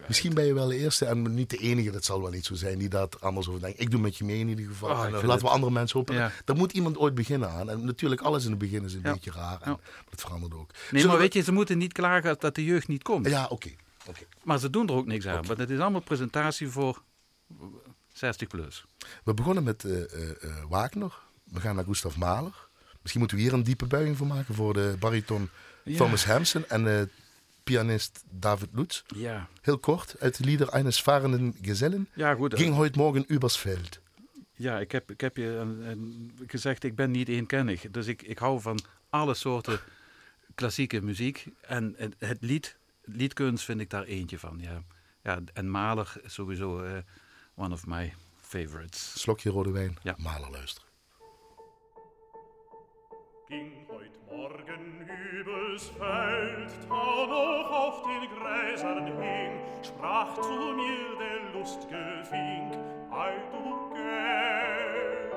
[0.06, 2.54] Misschien ben je wel de eerste en niet de enige, dat zal wel niet zo
[2.54, 3.80] zijn, die dat anders over denkt.
[3.80, 4.90] Ik doe met je mee in ieder geval.
[4.90, 6.14] Oh, ik en vind laten we andere mensen hopen.
[6.14, 6.32] Ja.
[6.44, 7.70] Daar moet iemand ooit beginnen aan.
[7.70, 9.12] En natuurlijk, alles in het begin is een Ja.
[9.12, 9.60] beetje raar.
[9.62, 9.78] En Ja.
[10.10, 10.72] Dat verandert ook.
[10.72, 13.26] Nee, Zullen maar we- weet je, ze moeten niet klagen dat de jeugd niet komt.
[13.26, 13.70] Ja, oké.
[14.06, 14.20] oké.
[14.42, 15.46] Maar ze doen er ook niks aan.
[15.46, 17.02] Want het is allemaal presentatie voor
[18.12, 18.84] 60 plus.
[19.24, 21.12] We begonnen met eh, eh, eh, Wagner.
[21.44, 22.68] We gaan naar Gustav Mahler.
[23.00, 25.48] Misschien moeten we hier een diepe buiging voor maken voor de bariton.
[25.96, 27.08] Thomas Hampson en de
[27.64, 29.02] pianist David Lutz.
[29.14, 32.08] Ja, Heel kort, uit de lieder eines fahrenden Gesellen.
[32.14, 32.54] ja goed.
[32.56, 34.00] Ging heute Morgen übers Veld.
[34.54, 37.90] Ja, ik heb, ik heb je een- een- gezegd, ik ben niet eenkennig.
[37.90, 38.80] Dus ik, ik hou van
[39.10, 39.80] alle soorten
[40.54, 41.46] klassieke muziek.
[41.60, 44.58] En het, het lied, liedkunst vind ik daar eentje van.
[44.60, 44.82] Ja.
[45.22, 46.92] Ja, en Mahler is sowieso eh,
[47.54, 49.20] one of my favorites.
[49.20, 50.14] Slokje rode wijn, Ja.
[50.18, 50.88] Mahler luisteren.
[53.50, 61.58] Ging heut Morgen übers Feld, da noch auf den Gräsern hing, sprach zu mir der
[61.58, 62.78] lustge Fink,
[63.10, 65.32] ei du Geld.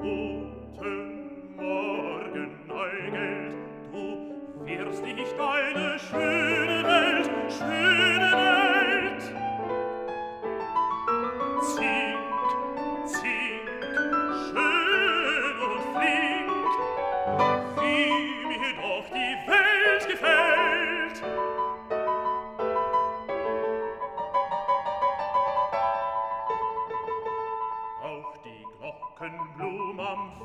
[0.00, 3.54] Guten Morgen, ei Geld,
[3.92, 4.04] du
[4.66, 6.33] wirst nicht eine schöne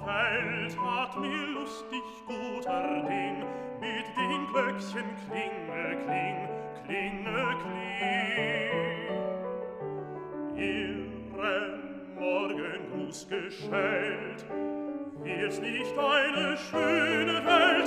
[0.09, 3.45] Feld hat mir lustig guter Ding
[3.79, 6.39] mit den Glöckchen klinge, kling,
[6.83, 9.09] klinge, kling.
[10.55, 11.27] Ihren
[12.15, 14.45] Morgengruß geschellt,
[15.23, 17.78] wird's nicht eine schöne Welt,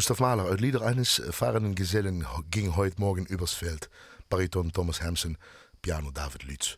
[0.00, 3.88] Gustav Mahler, uit Lieder eines fahrenden Gesellen ging heute Morgen übers Feld.
[4.28, 5.36] Bariton Thomas Hampson,
[5.80, 6.76] piano David Lutz.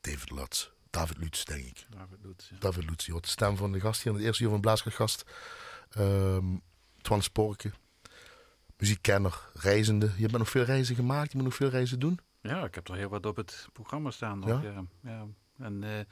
[0.00, 0.70] David Lutz.
[0.90, 1.86] David Lutz, denk ik.
[1.90, 2.56] David Lutz, ja.
[2.60, 4.60] David Lutz, je hoort de stem van de gast hier in het eerste uur van
[4.60, 5.24] Blaaskrachtgast.
[5.90, 6.56] Ehm
[7.02, 7.70] Twan Sporke.
[8.76, 10.12] Muziekkenner, reizende.
[10.16, 12.18] Je hebt nog veel reizen gemaakt, je moet nog veel reizen doen.
[12.40, 14.38] Ja, ik heb er heel wat op het programma staan.
[14.38, 14.70] Nog, Ja?
[14.70, 14.84] ja?
[15.10, 15.26] Ja,
[15.58, 16.04] En, eh,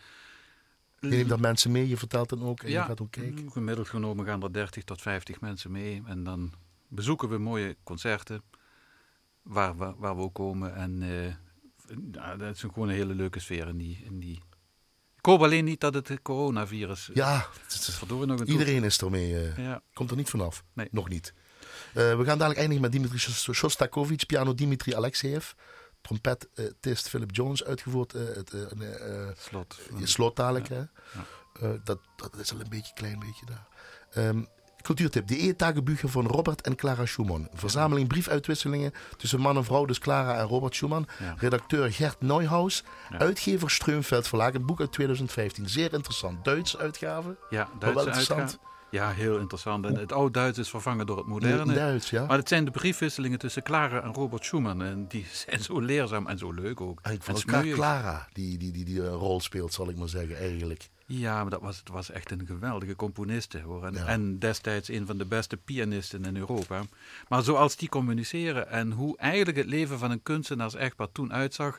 [1.02, 3.42] Je neemt dat mensen mee, je vertelt dan ook en ja, je gaat ook kijken.
[3.42, 6.02] mm, gemiddeld genomen gaan er 30 tot 50 mensen mee.
[6.06, 6.52] En dan
[6.88, 8.42] bezoeken we mooie concerten
[9.42, 10.74] waar we, waar we ook komen.
[10.74, 11.26] En eh,
[12.12, 14.02] ja, dat is een- gewoon een hele leuke sfeer in die...
[14.04, 14.40] In die...
[15.16, 17.10] Ik hoop alleen niet dat het coronavirus...
[17.14, 19.38] Ja, verdorie nog een toe- iedereen is ermee.
[19.38, 20.64] eh, Ja, Komt er niet vanaf.
[20.72, 20.88] Nee.
[20.90, 21.34] Nog niet.
[21.94, 25.52] Eh, we gaan dadelijk eindigen met Dimitri Shos- Shostakovich, piano Dimitri Alexeyev,
[26.02, 29.78] trompetist Philip Jones, uitgevoerd eh, het eh, eh, slot.
[29.98, 30.68] je slottaallijk.
[30.68, 30.76] hè.
[30.76, 30.88] Ja.
[31.84, 33.66] Dat, dat is al een beetje klein beetje daar.
[34.10, 34.42] Ehm,
[34.82, 35.26] cultuurtip.
[35.26, 37.48] De eetagebücher van Robert en Clara Schumann.
[37.54, 41.08] Verzameling briefuitwisselingen tussen man en vrouw, dus Clara en Robert Schumann.
[41.18, 41.34] Ja.
[41.38, 42.84] Redacteur Gert Neuhaus.
[43.10, 43.18] Ja.
[43.18, 44.54] Uitgever Streumveld Verlag.
[44.54, 45.68] Een boek uit 2015.
[45.68, 46.44] Zeer interessant.
[46.44, 47.36] Duitse uitgave.
[47.50, 48.40] Ja, wel Duitse interessant.
[48.40, 48.70] uitgaan.
[48.92, 49.84] Ja, heel interessant.
[49.86, 51.74] En het oude Duits is vervangen door het moderne.
[51.74, 52.26] Duits, ja.
[52.26, 54.82] Maar het zijn de briefwisselingen tussen Clara en Robert Schumann.
[54.82, 56.98] En die zijn zo leerzaam en zo leuk ook.
[57.02, 57.74] En voor elkaar smeuïg.
[57.74, 60.88] Clara die, die, die, die een rol speelt, zal ik maar zeggen, eigenlijk.
[61.06, 63.84] Ja, maar dat was, het was echt een geweldige componiste hoor.
[63.86, 64.06] En, Ja.
[64.06, 66.82] en destijds een van de beste pianisten in Europa.
[67.28, 71.78] Maar zoals die communiceren en hoe eigenlijk het leven van een kunstenaars-echtpaar toen uitzag,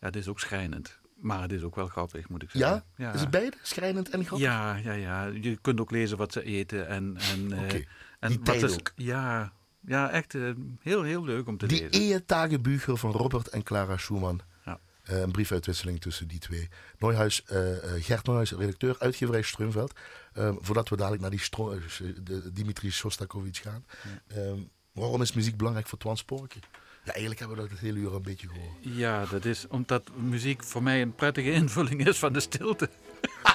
[0.00, 0.97] ja, het is ook schrijnend.
[1.20, 2.84] Maar het is ook wel grappig, moet ik zeggen.
[2.96, 3.12] Ja?
[3.12, 3.56] Is het beide?
[3.62, 4.46] Schrijnend en grappig?
[4.46, 5.24] Ja, ja, ja.
[5.26, 7.16] Je kunt ook lezen wat ze eten en...
[7.16, 7.74] en, eh,
[8.20, 8.92] en die wat tijd is- ook.
[8.96, 10.50] Ja, ja echt eh,
[10.80, 12.00] heel, heel leuk om te Die lezen.
[12.02, 14.40] Ehe-tagebücher van Robert en Clara Schumann.
[14.64, 14.80] Ja.
[15.02, 16.68] Eh, een briefuitwisseling tussen die twee.
[16.98, 19.92] Eh, eh, Gert Neuhuis, redacteur, uitgeverij Streumveld.
[20.34, 21.78] Voordat we dadelijk naar die Stro-
[22.22, 23.84] de Dimitri Shostakovich gaan.
[24.92, 26.58] Waarom is muziek belangrijk voor Twan Sporke?
[27.08, 28.76] Ja, eigenlijk hebben we dat het hele uur een beetje gehoord.
[28.80, 32.88] Ja, dat is omdat muziek voor mij een prettige invulling is van de stilte.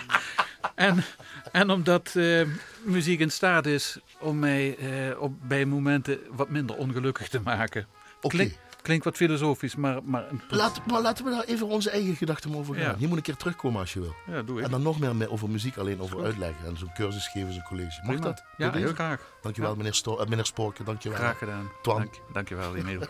[0.75, 1.03] en,
[1.51, 2.47] en omdat eh,
[2.83, 7.87] muziek in staat is om mij eh, op, bij momenten wat minder ongelukkig te maken.
[8.21, 8.35] Oké.
[8.35, 9.99] Klink- Klinkt wat filosofisch, maar...
[10.03, 12.83] maar, Laat, maar laten we daar even onze eigen gedachten over gaan.
[12.83, 12.95] Ja.
[12.97, 14.15] Je moet een keer terugkomen als je wil.
[14.27, 14.65] Ja, doe ik.
[14.65, 16.65] En dan nog meer me- over muziek alleen over uitleggen.
[16.65, 17.99] En zo'n cursus geven, zo'n college.
[18.03, 18.21] Mag Prima.
[18.21, 18.43] dat?
[18.57, 19.21] Ja, heel graag.
[19.41, 19.77] Dankjewel Ja.
[19.77, 20.85] meneer, Sto eh, meneer Sporken.
[20.85, 21.17] Dankjewel.
[21.17, 21.69] Graag gedaan.
[21.81, 21.97] Twan.
[21.97, 22.99] Dank, dankjewel, Emiel.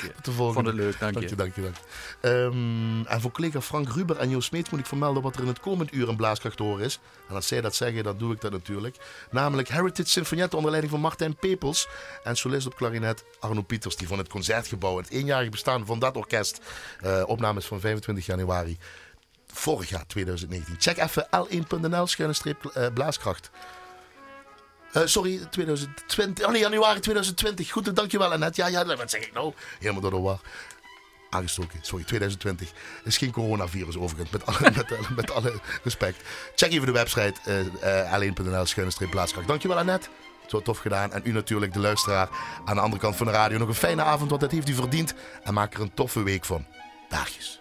[0.00, 0.70] de Vond volgende.
[0.70, 1.34] het leuk, dank Dank je.
[1.36, 1.74] dank je, dank
[2.20, 2.28] je.
[2.28, 5.48] Ehm, en voor collega Frank Ruber en Joost Smeets moet ik vermelden wat er in
[5.48, 7.00] het komend uur in Blaaskracht horen is.
[7.28, 8.96] En als zij dat zeggen, dan doe ik dat natuurlijk.
[9.30, 11.88] Namelijk Heritage Symfoniette onder leiding van Martijn Pepels.
[12.24, 14.82] En solist op klarinet Arno Pieters, die van het Concertgebouw.
[14.92, 16.60] Het eenjarig bestaan van dat orkest.
[17.00, 18.78] eh, opnames van 25 januari
[19.46, 20.76] vorig jaar, 2019.
[20.78, 23.50] Check even l1.nl, schuine streep eh, Blaaskracht.
[24.92, 26.44] Eh, sorry, 2020.
[26.44, 27.70] Oh nee, januari 2020.
[27.70, 28.60] Goed, dankjewel Annette.
[28.62, 29.52] Ja, ja, wat zeg ik nou?
[29.78, 30.40] Helemaal door de war
[31.30, 31.78] aangestoken.
[31.82, 32.72] Sorry, 2020.
[33.04, 36.16] is geen coronavirus overigens, met alle, met, met alle respect.
[36.54, 37.34] Check even de website
[37.82, 39.48] uh, l1.nl schuine streep plaatskracht.
[39.48, 40.08] Dankjewel Annette.
[40.50, 41.12] Het tof gedaan.
[41.12, 42.28] En u natuurlijk, de luisteraar
[42.64, 43.58] aan de andere kant van de radio.
[43.58, 45.14] Nog een fijne avond, want dat heeft u verdiend.
[45.42, 46.66] En maak er een toffe week van.
[47.08, 47.60] Daagjes.